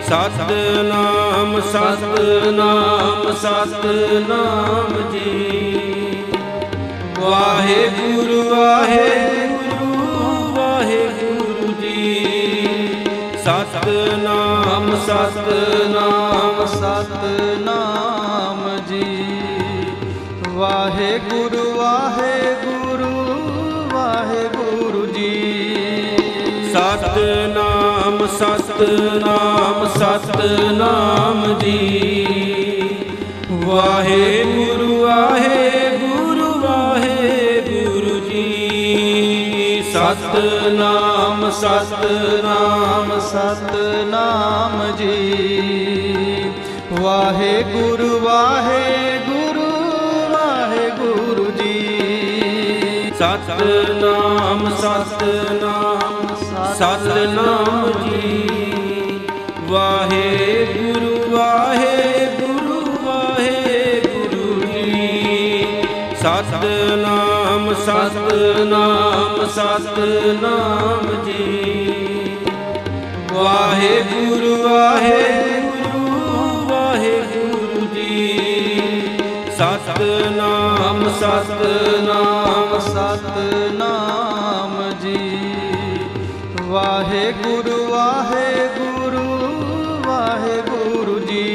[0.02, 6.24] ਸਤਨਾਮ ਸਤਨਾਮ ਸਤਨਾਮ ਜੀ।
[7.20, 9.94] ਵਾਹਿਗੁਰੂ ਵਾਹਿਗੁਰੂ
[10.54, 12.24] ਵਾਹਿਗੁਰੂ ਜੀ।
[13.44, 17.85] ਸਤਨਾਮ ਸਤਨਾਮ ਸਤਨਾਮ।
[21.30, 23.10] ਗੁਰੂ ਵਾਹਿਗੁਰੂ
[23.94, 26.16] ਵਾਹਿਗੁਰੂ ਜੀ।
[26.72, 31.78] ਸਤਨਾਮ ਸਤਨਾਮ ਸਤਨਾਮ ਜੀ।
[33.52, 45.46] ਵਾਹਿਗੁਰੂ ਵਾਹਿਗੁਰੂ ਵਾਹਿਗੁਰੂ ਜੀ। ਸਤਨਾਮ ਸਤਨਾਮ ਸਤਨਾਮ ਜੀ।
[47.00, 48.85] ਵਾਹਿਗੁਰੂ, ਵਾਹਿ
[53.46, 56.34] ਸਤਨਾਮ ਸਤਨਾਮ
[56.74, 59.28] ਸਤਨਾਮ ਜੀ।
[59.64, 65.66] ਵਾਹਿਗੁਰੂ ਵਾਹਿਗੁਰੂ ਵਾਹਿਗੁਰੂ ਜੀ।
[66.14, 72.36] ਸਤਨਾਮ ਸਤਨਾਮ ਸਤਨਾਮ ਜੀ।
[73.32, 76.04] ਵਾਹਿਗੁਰੂ ਵਾਹਿਗੁਰੂ
[76.68, 78.38] ਵਾਹਿਗੁਰੂ ਜੀ।
[79.58, 80.65] ਸਤਨਾਮ
[81.10, 85.44] ਸਤਨਾਮ ਸਤਨਾਮ ਜੀ।
[86.62, 89.26] ਵਾਹਿਗੁਰੂ ਵਾਹਿਗੁਰੂ
[90.06, 91.46] ਵਾਹਿਗੁਰੂ ਜੀ।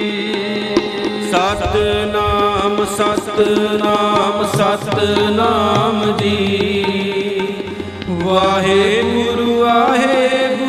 [1.31, 6.37] ਸਤਨਾਮ ਸਤਨਾਮ ਸਤਨਾਮ ਜੀ।
[8.09, 10.60] ਵਾਹਿਗੁਰੂ ਵਾਹਿਗੁਰੂ ਵਾਹਿਗੁਰੂ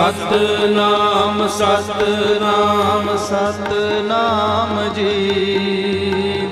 [0.00, 6.48] ਸਤਨਾਮ ਸਤਨਾਮ ਸਤਨਾਮ ਜੀ।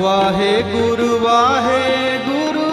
[0.00, 2.70] ਵਾਹਿਗੁਰੂ ਵਾਹਿਗੁਰੂ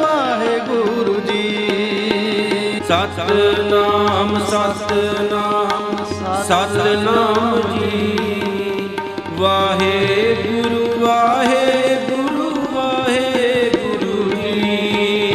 [0.00, 5.96] ਵਾਹਿਗੁਰੂ ਜੀ। ਸਤਨਾਮ ਸਤਨਾਮ
[6.42, 8.90] ਸਤਨਾਮ ਜੀ।
[9.32, 15.34] ਵਾਹਿਗੁਰੂ ਵਾਹਿਗੁਰੂ ਵਾਹਿਗੁਰੂ ਜੀ।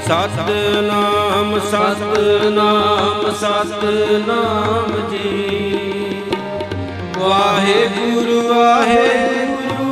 [0.00, 1.07] ਸਤਨਾਮ
[1.60, 6.22] ਸਤਨਾਮ ਸਤਨਾਮ ਜੀ।
[7.18, 9.90] ਵਾਹਿਗੁਰੂ ਵਾਹਿਗੁਰੂ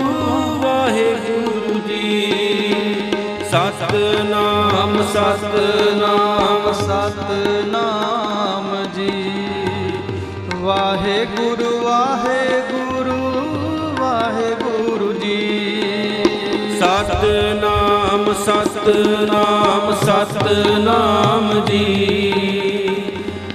[0.62, 2.08] ਵਾਹਿਗੁਰੂ ਜੀ।
[3.50, 9.12] ਸਤਨਾਮ ਸਤਨਾਮ ਸਤਨਾਮ ਜੀ।
[10.54, 13.20] ਵਾਹਿਗੁਰੂ ਵਾਹਿਗੁਰੂ
[14.00, 15.40] ਵਾਹਿਗੁਰੂ ਜੀ।
[16.80, 17.45] ਸਤਨਾਮ
[18.46, 22.12] ਸਤਨਾਮ ਸਤਨਾਮ ਜੀ।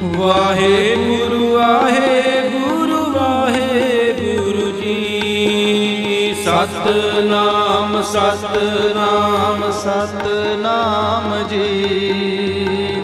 [0.04, 13.04] ਵਾਹਿਗੁਰੂ ਵਾਹਿਗੁਰੂ ਵਾਹਿਗੁਰੂ ਜੀ। ਸਤਨਾਮ ਸਤਨਾਮ ਸਤਨਾਮ ਜੀ।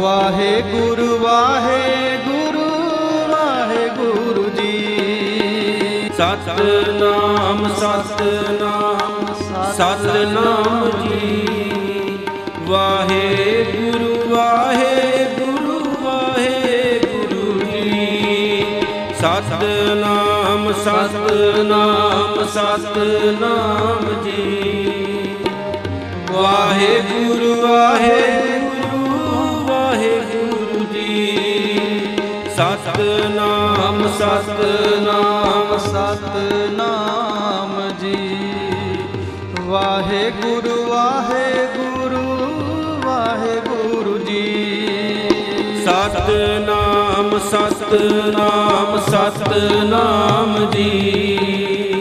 [0.00, 2.68] ਵਾਹਿਗੁਰੂ ਵਾਹਿਗੁਰੂ
[3.28, 4.74] ਵਾਹਿਗੁਰੂ ਜੀ।
[6.16, 8.97] ਸਤਨਾਮ ਸਤਨਾਮ
[9.78, 11.48] ਸਤਨਾਮ ਜੀ।
[12.60, 18.64] ਵਾਹਿਗੁਰੂ ਵਾਹਿਗੁਰੂ ਵਾਹਿਗੁਰੂ ਜੀ।
[19.20, 25.36] ਸਤਨਾਮ ਸਤਨਾਮ ਸਤਨਾਮ ਜੀ।
[26.32, 29.06] ਵਾਹਿਗੁਰੂ ਵਾਹਿਗੁਰੂ
[29.66, 31.36] ਵਾਹਿਗੁਰੂ ਜੀ।
[32.56, 36.97] ਸਤਨਾਮ ਸਤਨਾਮ ਸਤਨਾਮ।
[40.28, 42.22] ਵਾਹਿਗੁਰੂ ਵਾਹਿਗੁਰੂ
[43.06, 45.28] ਵਾਹਿਗੁਰੂ ਜੀ।
[45.84, 51.98] ਸਤਨਾਮ ਸਤਨਾਮ ਸਤਨਾਮ ਜੀ।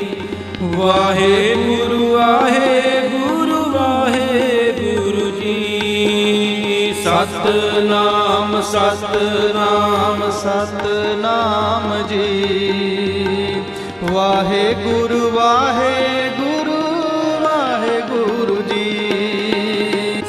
[0.64, 12.58] ਵਾਹਿਗੁਰੂ ਵਾਹਿਗੁਰੂ ਵਾਹਿਗੁਰੂ ਜੀ। ਸਤਨਾਮ ਸਤਨਾਮ ਸਤਨਾਮ ਜੀ।
[14.12, 15.97] ਵਾਹਿਗੁਰੂ ਵਾਹਿਗੁਰੂ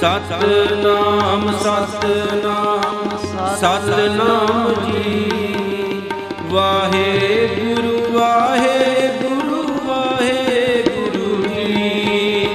[0.01, 3.17] ਸਤਨਾਮ ਸਤਨਾਮ
[3.57, 6.11] ਸਤਨਾਮ ਜੀ।
[6.43, 12.49] ਵਾਹਿਗੁਰੂ ਵਾਹਿਗੁਰੂ ਵਾਹਿਗੁਰੂ ਜੀ।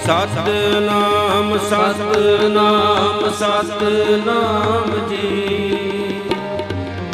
[0.00, 6.20] ਸਤਨਾਮ ਸਤਨਾਮ ਸਤਨਾਮ ਜੀ।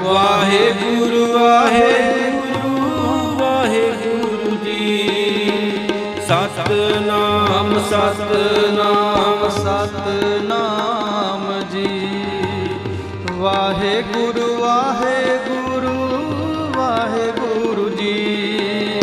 [0.03, 2.16] ਵਾਹਿਗੁਰੂ ਵਾਹਿਗੁਰੂ
[7.81, 12.23] ਸਤਨਾਮ ਸਤਨਾਮ ਸਤਨਾਮ ਜੀ।
[13.33, 15.97] ਵਾਹਿਗੁਰੂ ਵਾਹਿਗੁਰੂ
[16.77, 19.01] ਵਾਹਿਗੁਰੂ ਜੀ।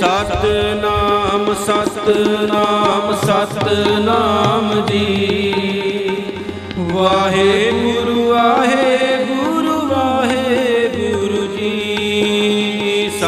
[0.00, 5.06] ਸਤਨਾਮ ਸਤਨਾਮ ਸਤਨਾਮ ਜੀ।
[6.78, 9.39] ਵਾਹਿਗੁਰੂ ਵਾਹਿਗੁਰੂ ਵਾਹਿਗੁਰੂ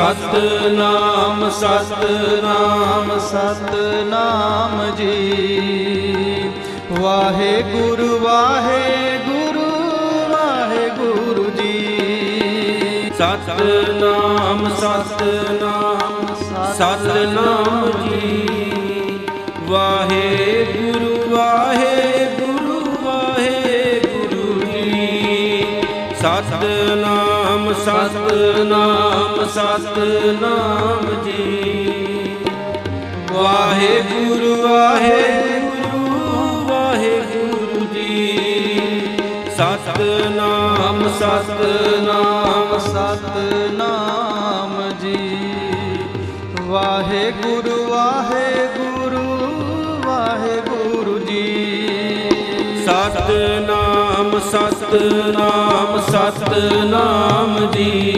[0.03, 6.51] ਸਤਨਾਮ ਸਤਨਾਮ ਸਤਨਾਮ ਜੀ।
[7.01, 9.71] ਵਾਹਿਗੁਰੂ ਵਾਹਿਗੁਰੂ
[10.31, 16.27] ਵਾਹਿਗੁਰੂ ਜੀ। ਸਤਨਾਮ ਸਤਨਾਮ
[16.73, 19.21] ਸਤਨਾਮ ਜੀ।
[19.65, 25.65] ਵਾਹਿਗੁਰੂ ਵਾਹਿਗੁਰੂ ਵਾਹਿਗੁਰੂ ਜੀ।
[26.15, 27.12] ਸਤਨਾਮ
[27.75, 32.37] ਸਤਨਾਮ ਸਤਨਾਮ ਜੀ।
[33.33, 36.05] ਵਾਹਿਗੁਰੂ ਵਾਹਿਗੁਰੂ
[36.68, 38.14] ਵਾਹਿਗੁਰੂ ਜੀ।
[39.57, 45.18] ਸਤਨਾਮ ਸਤਨਾਮ ਸਤਨਾਮ ਜੀ।
[46.61, 49.27] ਵਾਹਿਗੁਰੂ ਵਾਹਿਗੁਰੂ
[50.07, 51.47] ਵਾਹਿਗੁਰੂ ਜੀ।
[52.87, 53.82] ਸਤਨਾਮ
[54.51, 58.09] ਸਤਨਾਮ ਸਤਨਾਮ ਜੀ।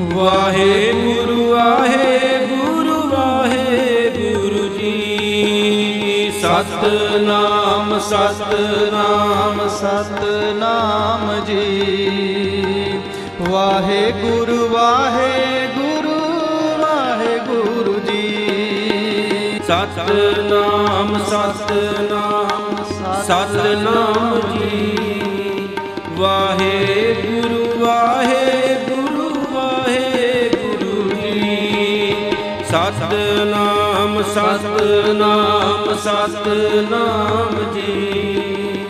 [0.00, 13.00] ਵਾਹਿਗੁਰੂ ਵਾਹਿਗੁਰੂ ਵਾਹਿਗੁਰੂ ਜੀ। ਸਤਨਾਮ ਸਤਨਾਮ ਸਤਨਾਮ ਜੀ।
[13.50, 16.18] ਵਾਹਿਗੁਰੂ ਵਾਹਿਗੁਰੂ
[16.80, 18.24] ਵਾਹਿਗੁਰੂ ਜੀ।
[19.66, 22.47] ਸਤਨਾਮ ਸਤਨਾਮ
[23.22, 24.98] ਸਤਨਾਮ ਜੀ।
[26.10, 32.14] ਵਾਹਿਗੁਰੂ ਵਾਹਿਗੁਰੂ ਵਾਹਿਗੁਰੂ ਜੀ।
[32.64, 38.86] ਸਤਨਾਮ ਸਤਨਾਮ ਸਤਨਾਮ ਜੀ।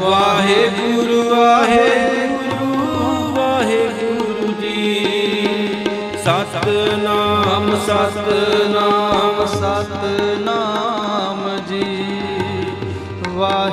[0.00, 2.74] ਵਾਹਿਗੁਰੂ ਵਾਹਿਗੁਰੂ
[3.34, 5.04] ਵਾਹਿਗੁਰੂ ਜੀ।
[6.24, 10.65] ਸਤਨਾਮ ਸਤਨਾਮ ਸਤਨਾਮ।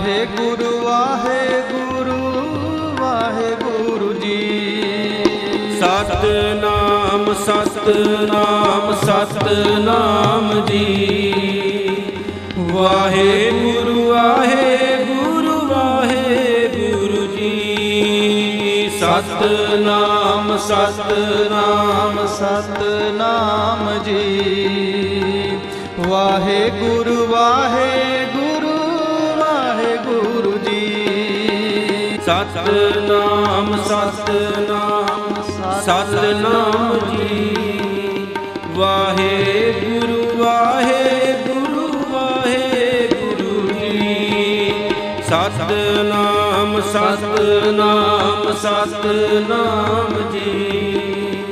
[0.03, 2.15] ਵਾਹਿਗੁਰੂ ਵਾਹਿਗੁਰੂ
[3.01, 5.23] ਵਾਹਿਗੁਰੂ ਜੀ।
[5.79, 11.95] ਸਤਨਾਮ ਸਤਨਾਮ ਸਤਨਾਮ ਜੀ।
[12.59, 25.57] ਵਾਹਿਗੁਰੂ ਵਾਹਿਗੁਰੂ ਵਾਹਿਗੁਰੂ ਜੀ। ਸਤਨਾਮ ਸਤਨਾਮ ਸਤਨਾਮ ਜੀ।
[26.07, 28.12] ਵਾਹਿਗੁਰੂ ਵਾਹਿਗੁਰੂ
[32.25, 35.41] ਸਤਨਾਮ ਸਤਨਾਮ
[35.81, 38.35] ਸਤਨਾਮ ਜੀ।
[38.67, 44.73] ਵਾਹਿਗੁਰੂ ਵਾਹਿਗੁਰੂ ਵਾਹਿਗੁਰੂ ਜੀ।
[45.21, 51.43] ਸਤਨਾਮ ਸਤਨਾਮ ਸਤਨਾਮ ਜੀ।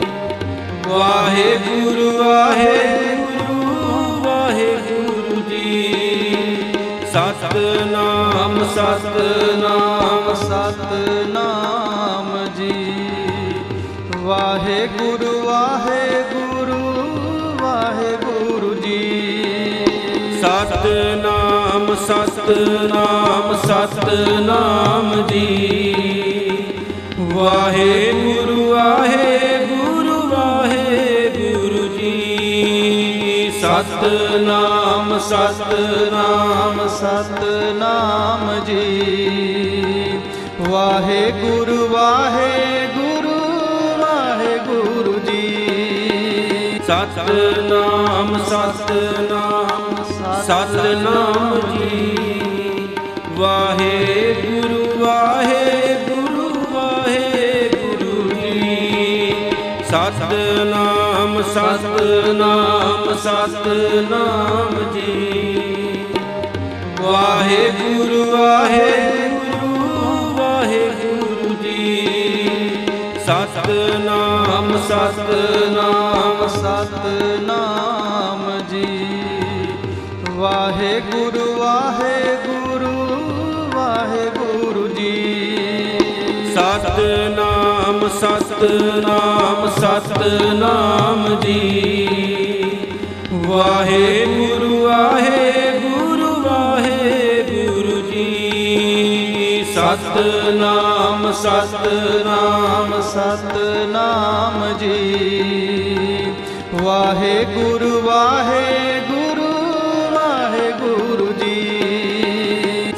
[0.87, 3.59] ਵਾਹਿਗੁਰੂ ਵਾਹਿਗੁਰੂ
[4.23, 6.00] ਵਾਹਿਗੁਰੂ ਜੀ।
[7.81, 12.73] ਸਤਨਾਮ ਸਤਨਾਮ ਸਤਨਾਮ ਜੀ।
[14.17, 16.81] ਵਾਹਿਗੁਰੂ ਵਾਹਿਗੁਰੂ
[17.61, 19.01] ਵਾਹਿਗੁਰੂ ਜੀ।
[20.41, 25.47] ਸਤਨਾਮ ਸਤਨਾਮ ਸਤਨਾਮ ਜੀ।
[27.33, 32.11] ਵਾਹਿਗੁਰੂ ਵਾਹਿਗੁਰੂ ਵਾਹਿਗੁਰੂ ਜੀ।
[33.61, 40.19] ਸਤਨਾਮ ਸਤਨਾਮ ਸਤਨਾਮ ਜੀ।
[40.69, 43.39] ਵਾਹਿਗੁਰੂ ਵਾਹਿਗੁਰੂ
[43.99, 45.47] ਵਾਹਿਗੁਰੂ ਜੀ।
[46.87, 50.03] ਸਤਨਾਮ ਸਤਨਾਮ
[50.41, 52.97] ਸਤਨਾਮ ਜੀ।
[53.31, 59.33] ਵਾਹਿਗੁਰੂ ਵਾਹਿਗੁਰੂ ਵਾਹਿਗੁਰੂ ਜੀ।
[59.89, 60.80] ਸਤਨਾਮ
[61.43, 65.13] ਸਤਨਾਮ ਸਤਨਾਮ ਜੀ।
[67.01, 69.73] ਵਾਹਿਗੁਰੂ ਵਾਹਿਗੁਰੂ
[70.37, 71.83] ਵਾਹਿਗੁਰੂ ਜੀ।
[73.25, 78.87] ਸਤਨਾਮ ਸਤਨਾਮ ਸਤਨਾਮ ਜੀ।
[80.29, 82.95] ਵਾਹਿਗੁਰੂ ਵਾਹਿਗੁਰੂ
[83.75, 85.15] ਵਾਹਿਗੁਰੂ ਜੀ।
[86.55, 87.50] ਸਤਨਾਮ
[88.19, 91.77] ਸਤਨਾਮ ਸਤਨਾਮ ਜੀ।
[93.33, 106.33] ਵਾਹਿਗੁਰੂ ਵਾਹਿਗੁਰੂ ਵਾਹਿਗੁਰੂ ਜੀ। ਸਤਨਾਮ ਸਤਨਾਮ ਸਤਨਾਮ ਜੀ।
[106.83, 109.51] ਵਾਹਿਗੁਰੂ ਵਾਹਿਗੁਰੂ
[110.13, 111.57] ਵਾਹਿਗੁਰੂ ਜੀ।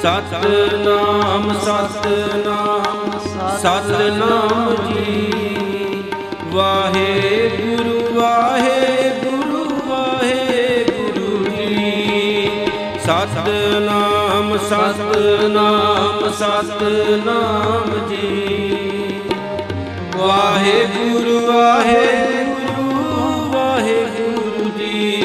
[0.01, 2.82] ਸਤਨਾਮ ਸਤਨਾਮ
[3.63, 5.33] ਸਤਨਾਮ ਜੀ।
[6.45, 12.49] ਵਾਹਿਗੁਰੂ ਵਾਹਿਗੁਰੂ ਵਾਹਿਗੁਰੂ ਜੀ।
[12.99, 19.21] ਸਤਨਾਮ ਸਤਨਾਮ ਸਤਨਾਮ ਜੀ।
[20.17, 22.91] ਵਾਹਿਗੁਰੂ ਵਾਹਿਗੁਰੂ
[23.51, 25.21] ਵਾਹਿਗੁਰੂ ਜੀ।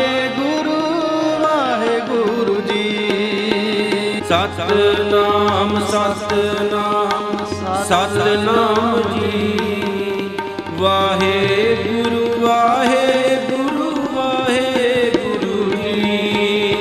[4.28, 7.44] ਸਤਨਾਮ ਸਤਨਾਮ
[7.88, 10.38] ਸਤਨਾਮ ਜੀ।
[10.70, 16.76] ਵਾਹਿਗੁਰੂ ਵਾਹਿਗੁਰੂ ਵਾਹਿਗੁਰੂ ਜੀ।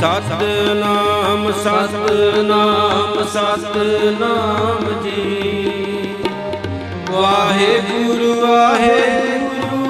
[0.00, 6.14] ਸਤਨਾਮ ਸਤਨਾਮ ਸਤਨਾਮ ਜੀ।
[7.10, 9.82] ਵਾਹਿਗੁਰੂ ਵਾਹਿਗੁਰੂ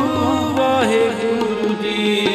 [0.56, 2.33] ਵਾਹਿਗੁਰੂ ਜੀ।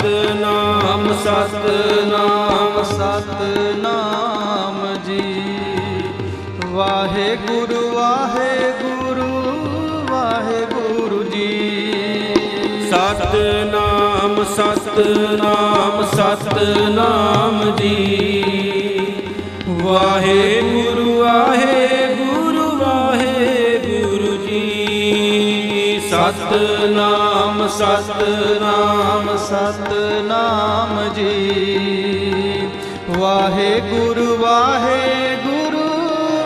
[0.00, 5.56] ਸਤਨਾਮ ਸਤਨਾਮ ਸਤਨਾਮ ਜੀ।
[6.66, 9.28] ਵਾਹਿਗੁਰੂ ਵਾਹਿਗੁਰੂ
[10.10, 11.50] ਵਾਹਿਗੁਰੂ ਜੀ।
[12.90, 17.96] ਸਤਨਾਮ ਸਤਨਾਮ ਸਤਨਾਮ ਜੀ।
[19.68, 22.19] ਵਾਹਿਗੁਰੂ ਵਾਹਿਗੁਰੂ
[26.30, 32.68] ਸਤਨਾਮ ਸਤਨਾਮ ਸਤਨਾਮ ਜੀ।
[33.18, 35.88] ਵਾਹਿਗੁਰੂ ਵਾਹਿਗੁਰੂ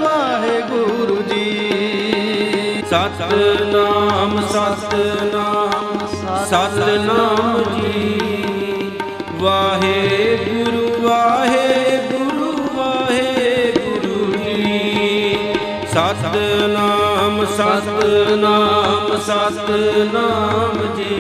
[0.03, 6.07] ਵਾਹਿਗੁਰੂ ਜੀ। ਸਤਨਾਮ ਸਤਨਾਮ
[6.47, 8.93] ਸਤਨਾਮ ਜੀ।
[9.35, 15.37] ਵਾਹਿਗੁਰੂ ਵਾਹਿਗੁਰੂ ਵਾਹਿਗੁਰੂ ਜੀ।
[15.93, 16.94] ਸਤਨਾਮ
[17.47, 21.17] ਸਤਨਾਮ ਸਤਨਾਮ ਜੀ।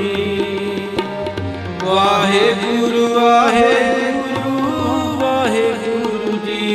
[1.85, 4.57] ਵਾਹਿਗੁਰੂ ਵਾਹਿਗੁਰੂ
[5.21, 6.67] ਵਾਹਿਗੁਰੂ ਜੀ।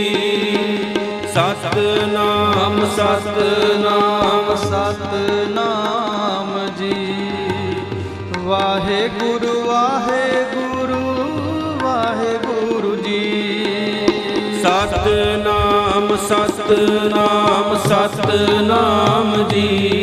[1.34, 6.96] ਸਤਨਾਮ ਸਤਨਾਮ ਸਤਨਾਮ ਜੀ।
[8.38, 11.04] ਵਾਹਿਗੁਰੂ ਵਾਹਿਗੁਰੂ
[11.84, 13.24] ਵਾਹਿਗੁਰੂ ਜੀ।
[14.64, 15.59] ਸਤਨਾਮ
[16.30, 19.96] ਸਤਨਾਮ ਸਤਨਾਮ ਜੀ।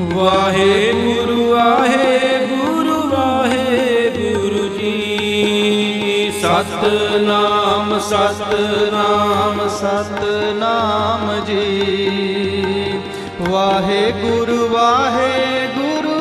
[0.00, 13.00] ਵਾਹਿਗੁਰੂ ਵਾਹਿਗੁਰੂ ਵਾਹਿਗੁਰੂ ਜੀ। ਸਤਨਾਮ ਸਤਨਾਮ ਸਤਨਾਮ ਜੀ।
[13.50, 16.18] ਵਾਹਿਗੁਰੂ ਵਾਹਿਗੁਰੂ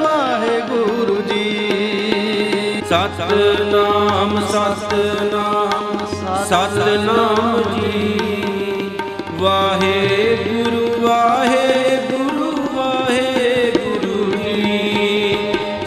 [0.00, 1.46] ਵਾਹਿਗੁਰੂ ਜੀ।
[2.88, 5.69] ਸਤਨਾਮ ਸਤਨਾਮ
[6.50, 8.20] ਸਤਨਾਮ ਜੀ।
[9.32, 15.36] ਵਾਹਿਗੁਰੂ ਵਾਹਿਗੁਰੂ ਵਾਹਿਗੁਰੂ ਜੀ।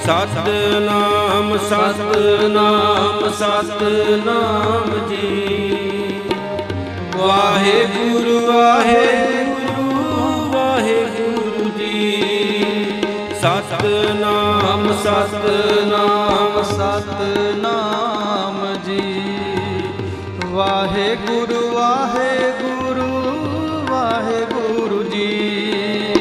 [0.05, 6.21] ਸਤਨਾਮ ਸਤਨਾਮ ਸਤਨਾਮ ਜੀ।
[7.17, 9.91] ਵਾਹਿਗੁਰੂ ਵਾਹਿਗੁਰੂ
[10.51, 12.21] ਵਾਹਿਗੁਰੂ ਜੀ।
[13.41, 17.82] ਸਤਨਾਮ ਸਤਨਾਮ ਸਤਨਾਮ।
[20.93, 23.05] ਵਾਹਿਗੁਰੂ ਵਾਹਿਗੁਰੂ
[23.91, 26.13] ਵਾਹਿਗੁਰੂ ਜੀ।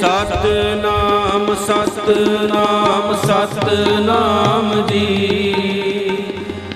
[0.00, 6.16] ਸਤਨਾਮ ਸਤਨਾਮ ਸਤਨਾਮ ਜੀ।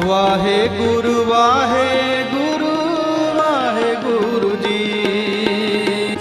[0.05, 1.90] ਵਾਹਿਗੁਰੂ ਵਾਹਿਗੁਰੂ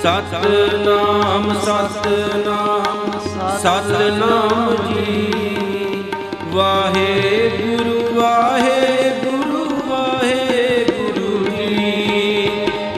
[0.03, 3.11] ਸਤਨਾਮ ਸਤਨਾਮ
[3.59, 6.13] ਸਤਨਾਮ ਜੀ।
[6.49, 12.51] ਵਾਹਿਗੁਰੂ ਵਾਹਿਗੁਰੂ ਵਾਹਿਗੁਰੂ ਜੀ।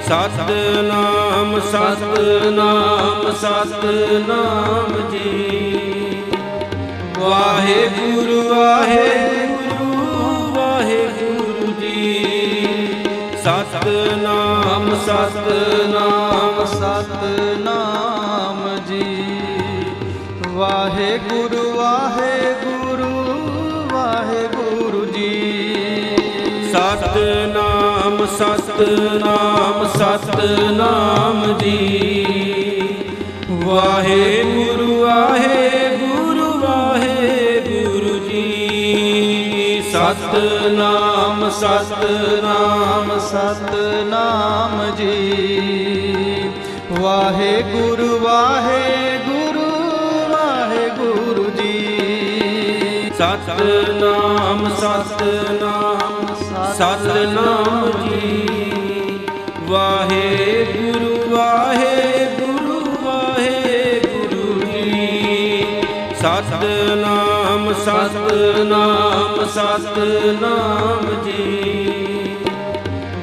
[0.03, 6.22] ਸਤਨਾਮ ਸਤਨਾਮ ਸਤਨਾਮ ਜੀ।
[7.18, 10.00] ਵਾਹਿਗੁਰੂ ਵਾਹਿਗੁਰੂ
[10.55, 12.24] ਵਾਹਿਗੁਰੂ ਜੀ।
[13.44, 14.51] ਸਤਨਾਮ
[14.97, 19.38] ਸਤਨਾਮ ਸਤਨਾਮ ਜੀ।
[20.49, 23.12] ਵਾਹਿਗੁਰੂ ਵਾਹਿਗੁਰੂ
[23.93, 25.32] ਵਾਹਿਗੁਰੂ ਜੀ।
[26.72, 31.78] ਸਤਨਾਮ ਸਤਨਾਮ ਸਤਨਾਮ ਜੀ।
[33.51, 36.01] ਵਾਹਿਗੁਰੂ ਵਾਹਿਗੁਰੂ ਵਾਹਿਗੁਰੂ
[40.12, 46.50] ਸਤਨਾਮ ਸਤਨਾਮ ਸਤਨਾਮ ਜੀ।
[47.00, 49.70] ਵਾਹਿਗੁਰੂ ਵਾਹਿਗੁਰੂ
[50.30, 56.26] ਵਾਹਿਗੁਰੂ ਜੀ। ਸਤਨਾਮ ਸਤਨਾਮ
[56.74, 59.20] ਸਤਨਾਮ ਜੀ।
[59.64, 65.64] ਵਾਹਿਗੁਰੂ ਵਾਹਿਗੁਰੂ ਵਾਹਿਗੁਰੂ ਜੀ।
[66.14, 67.21] ਸਤਨਾਮ
[67.74, 71.44] ਸਤਨਾਮ ਸਤਨਾਮ ਜੀ।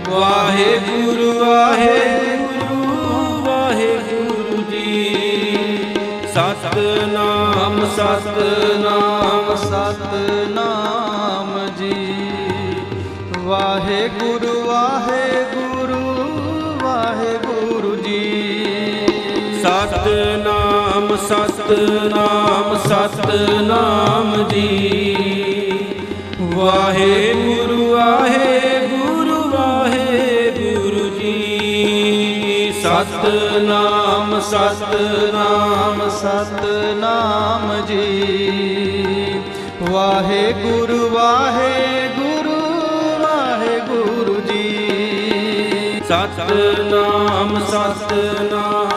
[0.09, 2.81] ਵਾਹਿਗੁਰੂ ਵਾਹਿਗੁਰੂ
[3.45, 4.91] ਵਾਹਿਗੁਰੂ ਜੀ।
[6.33, 11.95] ਸਤਨਾਮ ਸਤਨਾਮ ਸਤਨਾਮ ਜੀ।
[13.37, 16.03] ਵਾਹਿਗੁਰੂ ਵਾਹਿਗੁਰੂ
[16.83, 18.23] ਵਾਹਿਗੁਰੂ ਜੀ।
[19.61, 20.58] ਸਤਨਾਮ
[21.27, 24.85] ਸਤਨਾਮ ਸਤਨਾਮ ਜੀ।
[26.41, 39.41] ਵਾਹਿਗੁਰੂ ਵਾਹਿਗੁਰੂ ਵਾਹਿਗੁਰੂ ਜੀ। ਸਤਨਾਮ ਸਤਨਾਮ ਸਤਨਾਮ ਜੀ।
[39.91, 42.59] ਵਾਹਿਗੁਰੂ ਵਾਹਿਗੁਰੂ
[43.21, 44.65] ਵਾਹਿਗੁਰੂ ਜੀ।
[46.07, 48.88] ਸਤਨਾਮ ਸਤਨਾਮ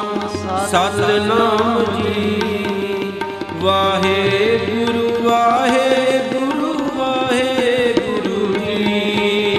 [0.73, 2.43] ਸਤਨਾਮ ਜੀ।
[3.55, 9.59] ਵਾਹਿਗੁਰੂ ਵਾਹਿਗੁਰੂ ਵਾਹਿਗੁਰੂ ਜੀ।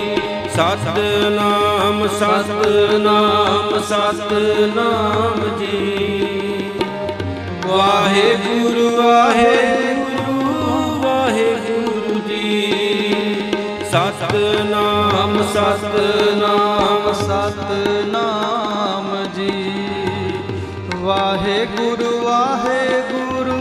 [0.55, 6.71] ਸਤਨਾਮ ਸਤਨਾਮ ਸਤਨਾਮ ਜੀ।
[7.67, 10.41] ਵਾਹਿਗੁਰੂ ਵਾਹਿਗੁਰੂ
[11.01, 12.71] ਵਾਹਿਗੁਰੂ ਜੀ।
[13.91, 18.32] ਸਤਨਾਮ ਸਤਨਾਮ ਸਤਨਾਮ।
[21.43, 23.55] ਵਾਹਿਗੁਰੂ ਵਾਹਿਗੁਰੂ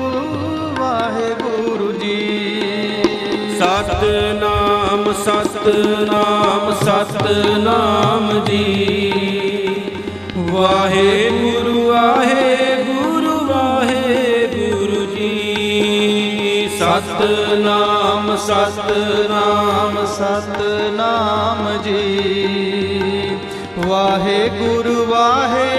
[0.80, 3.02] ਵਾਹਿਗੁਰੂ ਜੀ।
[3.58, 9.72] ਸਤਨਾਮ ਸਤਨਾਮ ਸਤਨਾਮ ਜੀ।
[10.38, 23.36] ਵਾਹਿਗੁਰੂ ਵਾਹਿਗੁਰੂ ਵਾਹਿਗੁਰੂ ਜੀ। ਸਤਨਾਮ ਸਤਨਾਮ ਸਤਨਾਮ ਜੀ।
[23.86, 25.71] ਵਾਹਿਗੁਰੂ ਵਾਹਿਗੁਰੂ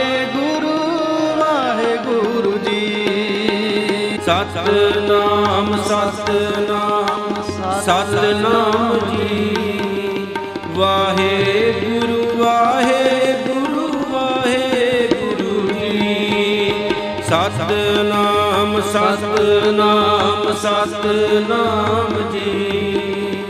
[4.26, 7.42] ਸਤਨਾਮ ਸਤਨਾਮ
[7.82, 10.36] ਸਤਨਾਮ ਜੀ।
[10.68, 16.74] ਵਾਹਿਗੁਰੂ ਵਾਹਿਗੁਰੂ ਵਾਹਿਗੁਰੂ ਜੀ।
[17.30, 23.44] ਸਤਨਾਮ ਸਤਨਾਮ ਸਤਨਾਮ ਜੀ।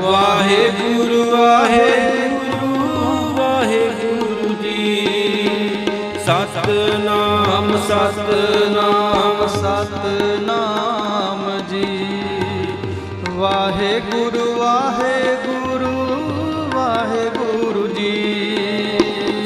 [0.00, 2.72] ਵਾਹਿਗੁਰੂ ਵਾਹਿਗੁਰੂ
[3.36, 5.03] ਵਾਹਿਗੁਰੂ ਜੀ।
[7.78, 12.20] ਸਤਨਾਮ ਸਤਨਾਮ ਸਤਨਾਮ ਜੀ।
[13.30, 15.92] ਵਾਹਿਗੁਰੂ ਵਾਹਿਗੁਰੂ
[16.74, 18.98] ਵਾਹਿਗੁਰੂ ਜੀ।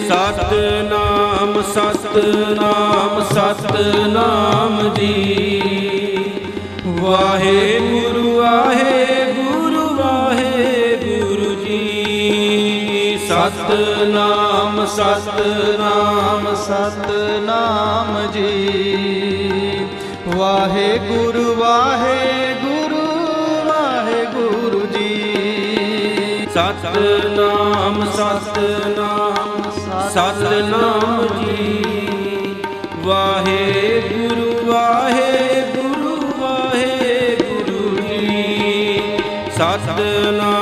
[0.08, 6.22] ਸਤਨਾਮ ਸਤਨਾਮ ਸਤਨਾਮ ਜੀ।
[6.86, 9.17] ਵਾਹਿਗੁਰੂ ਵਾਹਿਗੁਰੂ
[13.48, 19.86] ਸਤਨਾਮ ਸਤਨਾਮ ਸਤਨਾਮ ਜੀ।
[20.36, 23.06] ਵਾਹਿਗੁਰੂ ਵਾਹਿਗੁਰੂ
[23.68, 29.70] ਵਾਹਿਗੁਰੂ ਜੀ। ਸਤਨਾਮ ਸਤਨਾਮ
[30.10, 31.94] ਸਤਨਾਮ ਜੀ।
[33.00, 39.00] ਵਾਹਿਗੁਰੂ ਵਾਹਿਗੁਰੂ ਵਾਹਿਗੁਰੂ ਜੀ।
[39.50, 40.57] ਸਤਨਾਮ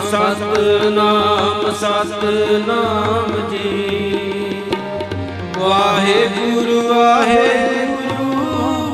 [0.00, 3.70] ਸਤਨਾਮ ਸਤਨਾਮ ਜੀ।
[5.58, 8.30] ਵਾਹਿਗੁਰੂ ਵਾਹਿਗੁਰੂ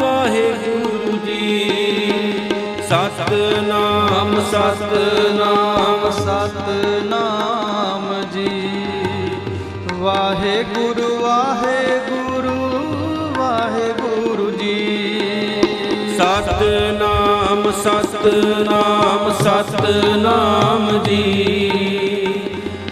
[0.00, 1.46] ਵਾਹਿਗੁਰੂ ਜੀ।
[2.88, 8.50] ਸਤਨਾਮ ਸਤਨਾਮ ਸਤਨਾਮ ਜੀ।
[9.92, 12.58] ਵਾਹਿਗੁਰੂ ਵਾਹਿਗੁਰੂ
[13.38, 14.78] ਵਾਹਿਗੁਰੂ ਜੀ।
[16.18, 17.13] ਸਤਨਾਮ
[17.84, 21.44] ਸਤਨਾਮ ਸਤਨਾਮ ਜੀ।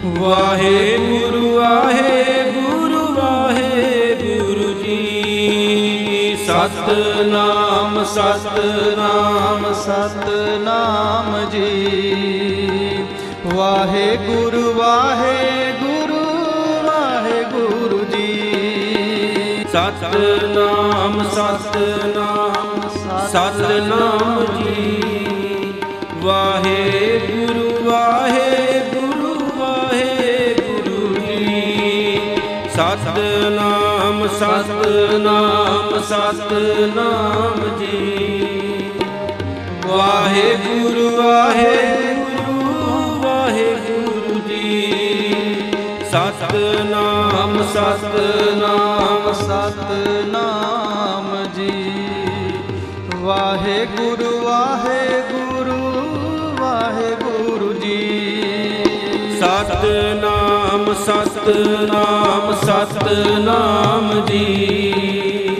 [0.05, 13.05] ਵਾਹਿਗੁਰੂ ਵਾਹਿਗੁਰੂ ਵਾਹਿਗੁਰੂ ਜੀ। ਸਤਨਾਮ ਸਤਨਾਮ ਸਤਨਾਮ ਜੀ।
[13.55, 16.23] ਵਾਹਿਗੁਰੂ ਵਾਹਿਗੁਰੂ
[16.83, 18.29] ਵਾਹਿਗੁਰੂ ਜੀ।
[19.71, 22.52] ਸਤਨਾਮ ਸਤਨਾਮ
[23.33, 25.03] ਸਤਨਾਮ ਜੀ।
[26.15, 32.19] ਵਾਹਿਗੁਰੂ ਵਾਹਿਗੁਰੂ ਵਾਹਿਗੁਰੂ ਜੀ।
[32.69, 38.91] ਸਤਨਾਮ ਸਤਨਾਮ ਸਤਨਾਮ ਜੀ।
[39.87, 42.61] ਵਾਹਿਗੁਰੂ ਵਾਹਿਗੁਰੂ
[43.21, 44.91] ਵਾਹਿਗੁਰੂ ਜੀ।
[46.11, 50.52] ਸਤਨਾਮ ਸਤਨਾਮ ਸਤਨਾਮ।
[53.93, 55.77] ਵਾਹਿਗੁਰੂ ਵਾਹਿਗੁਰੂ
[56.61, 58.83] ਵਾਹਿਗੁਰੂ ਜੀ।
[59.39, 65.53] ਸਤਨਾਮ ਸਤਨਾਮ ਸਤਨਾਮ ਜੀ।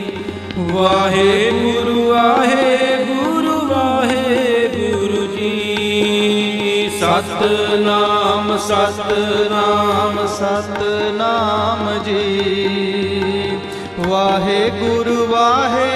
[0.60, 13.58] ਵਾਹਿਗੁਰੂ ਵਾਹਿਗੁਰੂ ਵਾਹਿਗੁਰੂ ਜੀ। ਸਤਨਾਮ ਸਤਨਾਮ ਸਤਨਾਮ ਜੀ।
[14.08, 15.93] ਵਾਹਿਗੁਰੂ ਵਾਹਿਗੁਰੂ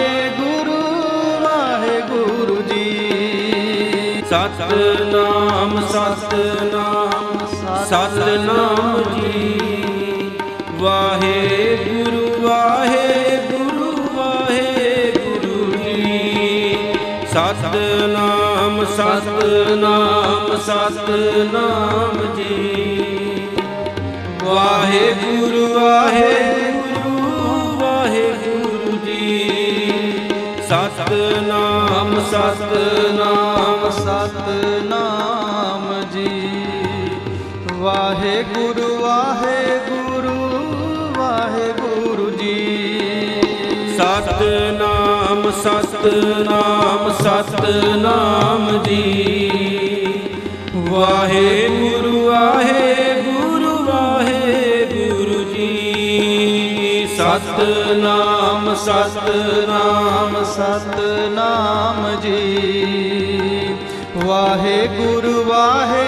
[4.30, 7.38] ਸਤਨਾਮ ਸਤਨਾਮ
[7.90, 10.40] ਸਤਨਾਮ ਜੀ।
[10.72, 16.78] ਵਾਹਿਗੁਰੂ ਵਾਹਿਗੁਰੂ ਵਾਹਿਗੁਰੂ ਜੀ।
[17.34, 23.48] ਸਤਨਾਮ ਸਤਨਾਮ ਸਤਨਾਮ ਜੀ।
[24.44, 27.18] ਵਾਹਿਗੁਰੂ ਵਾਹਿਗੁਰੂ
[27.80, 29.50] ਵਾਹਿਗੁਰੂ ਜੀ।
[30.70, 31.77] ਸਤਨਾਮ
[32.22, 36.30] ਸਤਨਾਮ ਸਤਨਾਮ ਜੀ।
[37.74, 40.38] ਵਾਹਿਗੁਰੂ ਵਾਹਿਗੁਰੂ
[41.18, 42.60] ਵਾਹਿਗੁਰੂ ਜੀ।
[43.98, 49.04] ਸਤਨਾਮ ਸਤਨਾਮ ਸਤਨਾਮ ਜੀ।
[50.76, 58.37] ਵਾਹਿਗੁਰੂ ਵਾਹਿਗੁਰੂ ਵਾਹਿਗੁਰੂ ਜੀ। ਸਤਨਾਮ
[58.76, 63.76] ਸਤਨਾਮ ਸਤਨਾਮ ਜੀ।
[64.26, 66.07] ਵਾਹਿਗੁਰੂ ਵਾਹਿਗੁਰੂ।